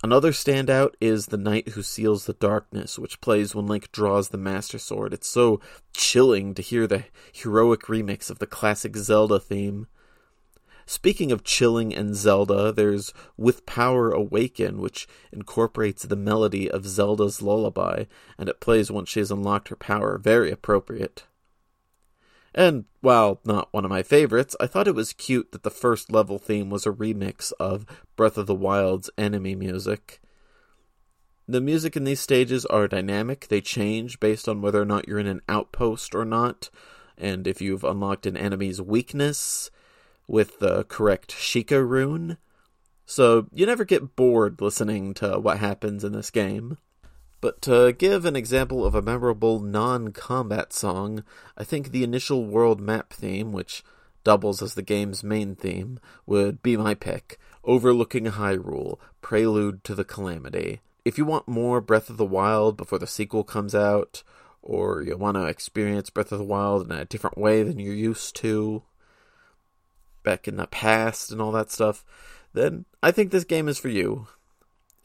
Another 0.04 0.32
standout 0.32 0.94
is 1.02 1.26
The 1.28 1.38
Knight 1.38 1.70
Who 1.70 1.82
Seals 1.82 2.28
the 2.28 2.34
Darkness, 2.34 3.00
which 3.00 3.20
plays 3.20 3.56
when 3.56 3.66
Link 3.66 3.92
draws 3.92 4.30
the 4.30 4.38
Master 4.38 4.78
Sword. 4.78 5.12
It's 5.12 5.28
so 5.28 5.60
chilling 5.92 6.54
to 6.54 6.62
hear 6.62 6.86
the 6.86 7.06
heroic 7.34 7.82
remix 7.86 8.30
of 8.30 8.38
the 8.38 8.46
classic 8.46 8.96
Zelda 8.96 9.40
theme. 9.40 9.88
Speaking 10.86 11.32
of 11.32 11.44
chilling 11.44 11.96
and 11.96 12.16
Zelda, 12.16 12.72
there's 12.72 13.12
With 13.38 13.66
Power 13.66 14.12
Awaken, 14.12 14.82
which 14.82 15.08
incorporates 15.32 16.04
the 16.04 16.16
melody 16.16 16.70
of 16.70 16.86
Zelda's 16.86 17.42
lullaby, 17.42 18.04
and 18.38 18.48
it 18.48 18.60
plays 18.60 18.92
once 18.92 19.10
she 19.10 19.20
has 19.20 19.32
unlocked 19.32 19.70
her 19.70 19.76
power. 19.76 20.20
Very 20.20 20.52
appropriate. 20.52 21.24
And 22.54 22.86
while 23.02 23.40
not 23.46 23.70
one 23.72 23.86
of 23.86 23.92
my 23.92 24.04
favorites, 24.04 24.56
I 24.60 24.68
thought 24.68 24.88
it 24.88 24.96
was 24.96 25.14
cute 25.14 25.52
that 25.52 25.64
the 25.64 25.70
first 25.70 26.12
level 26.12 26.40
theme 26.40 26.70
was 26.70 26.86
a 26.86 26.92
remix 26.92 27.54
of 27.60 27.86
Breath 28.16 28.38
of 28.38 28.48
the 28.48 28.56
Wild's 28.56 29.10
enemy 29.18 29.56
music. 29.56 30.22
The 31.48 31.62
music 31.62 31.96
in 31.96 32.04
these 32.04 32.20
stages 32.20 32.66
are 32.66 32.88
dynamic, 32.88 33.48
they 33.48 33.62
change 33.62 34.20
based 34.20 34.50
on 34.50 34.62
whether 34.62 34.82
or 34.82 34.86
not 34.86 35.08
you're 35.08 35.20
in 35.20 35.28
an 35.28 35.42
outpost 35.48 36.14
or 36.14 36.26
not, 36.26 36.70
and 37.18 37.48
if 37.48 37.62
you've 37.62 37.86
unlocked 37.86 38.26
an 38.26 38.36
enemy's 38.36 38.82
weakness 38.82 39.72
with 40.28 40.60
the 40.60 40.84
correct 40.86 41.32
Sheikah 41.32 41.88
rune. 41.88 42.38
So 43.06 43.48
you 43.54 43.66
never 43.66 43.86
get 43.86 44.18
bored 44.18 44.60
listening 44.60 45.14
to 45.16 45.40
what 45.40 45.60
happens 45.60 46.04
in 46.04 46.12
this 46.12 46.32
game. 46.32 46.78
But 47.40 47.62
to 47.64 47.94
give 47.94 48.26
an 48.26 48.36
example 48.36 48.86
of 48.86 48.96
a 48.96 49.02
memorable 49.02 49.60
non 49.60 50.12
combat 50.12 50.74
song, 50.74 51.24
I 51.58 51.64
think 51.64 51.92
the 51.92 52.04
initial 52.04 52.46
world 52.46 52.82
map 52.82 53.14
theme, 53.14 53.52
which 53.52 53.84
doubles 54.24 54.62
as 54.62 54.74
the 54.74 54.82
game's 54.82 55.24
main 55.24 55.56
theme, 55.56 56.00
would 56.26 56.62
be 56.62 56.76
my 56.76 56.94
pick 56.94 57.40
Overlooking 57.64 58.26
Hyrule, 58.26 58.98
Prelude 59.22 59.84
to 59.84 59.94
the 59.94 60.04
Calamity. 60.04 60.82
If 61.06 61.18
you 61.18 61.26
want 61.26 61.48
more 61.48 61.80
Breath 61.80 62.10
of 62.10 62.18
the 62.18 62.26
Wild 62.26 62.76
before 62.76 63.00
the 63.00 63.08
sequel 63.08 63.44
comes 63.44 63.76
out, 63.76 64.24
or 64.62 65.02
you 65.02 65.16
want 65.16 65.36
to 65.36 65.46
experience 65.46 66.10
Breath 66.10 66.32
of 66.32 66.40
the 66.40 66.46
Wild 66.46 66.90
in 66.90 66.98
a 66.98 67.06
different 67.06 67.38
way 67.38 67.64
than 67.64 67.80
you're 67.80 67.94
used 67.94 68.36
to, 68.38 68.84
back 70.24 70.48
in 70.48 70.58
the 70.58 70.68
past 70.68 71.32
and 71.32 71.42
all 71.42 71.52
that 71.54 71.72
stuff, 71.72 72.04
then 72.54 72.86
I 73.02 73.12
think 73.12 73.32
this 73.32 73.46
game 73.46 73.68
is 73.70 73.78
for 73.78 73.90
you. 73.90 74.28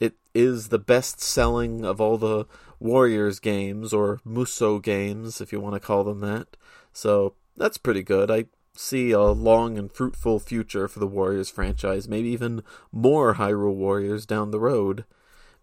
It 0.03 0.15
is 0.33 0.67
the 0.67 0.79
best 0.79 1.21
selling 1.21 1.85
of 1.85 2.01
all 2.01 2.17
the 2.17 2.45
Warriors 2.77 3.39
games, 3.39 3.93
or 3.93 4.19
Musou 4.27 4.83
games, 4.83 5.39
if 5.39 5.53
you 5.53 5.61
want 5.61 5.75
to 5.75 5.79
call 5.79 6.03
them 6.03 6.19
that. 6.19 6.57
So 6.91 7.35
that's 7.55 7.77
pretty 7.77 8.03
good. 8.03 8.29
I 8.29 8.47
see 8.75 9.11
a 9.11 9.21
long 9.21 9.77
and 9.77 9.89
fruitful 9.89 10.41
future 10.41 10.89
for 10.89 10.99
the 10.99 11.07
Warriors 11.07 11.49
franchise, 11.49 12.09
maybe 12.09 12.27
even 12.27 12.63
more 12.91 13.35
Hyrule 13.35 13.75
Warriors 13.75 14.25
down 14.25 14.51
the 14.51 14.59
road. 14.59 15.05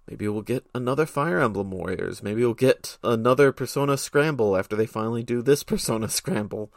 Maybe 0.08 0.26
we'll 0.26 0.40
get 0.40 0.64
another 0.74 1.04
Fire 1.04 1.38
Emblem 1.38 1.70
Warriors. 1.70 2.22
Maybe 2.22 2.40
we'll 2.42 2.54
get 2.54 2.96
another 3.04 3.52
Persona 3.52 3.98
Scramble 3.98 4.56
after 4.56 4.74
they 4.74 4.86
finally 4.86 5.22
do 5.22 5.42
this 5.42 5.62
Persona 5.72 6.08
Scramble. 6.08 6.72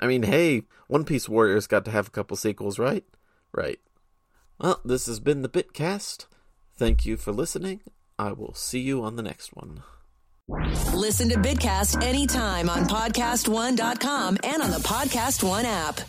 I 0.00 0.06
mean, 0.06 0.22
hey, 0.22 0.62
One 0.88 1.04
Piece 1.04 1.28
Warriors 1.28 1.66
got 1.66 1.84
to 1.84 1.90
have 1.90 2.06
a 2.06 2.10
couple 2.10 2.38
sequels, 2.38 2.78
right? 2.78 3.04
Right. 3.52 3.80
Well, 4.58 4.80
this 4.82 5.04
has 5.04 5.20
been 5.20 5.42
the 5.42 5.50
Bitcast. 5.50 6.24
Thank 6.76 7.06
you 7.06 7.16
for 7.16 7.32
listening. 7.32 7.80
I 8.18 8.32
will 8.32 8.54
see 8.54 8.80
you 8.80 9.02
on 9.02 9.16
the 9.16 9.22
next 9.22 9.54
one. 9.54 9.82
Listen 10.94 11.28
to 11.30 11.36
Bitcast 11.36 12.02
anytime 12.02 12.70
on 12.70 12.84
podcast1.com 12.84 14.38
and 14.44 14.62
on 14.62 14.70
the 14.70 14.78
Podcast 14.78 15.42
One 15.42 15.64
app. 15.64 16.00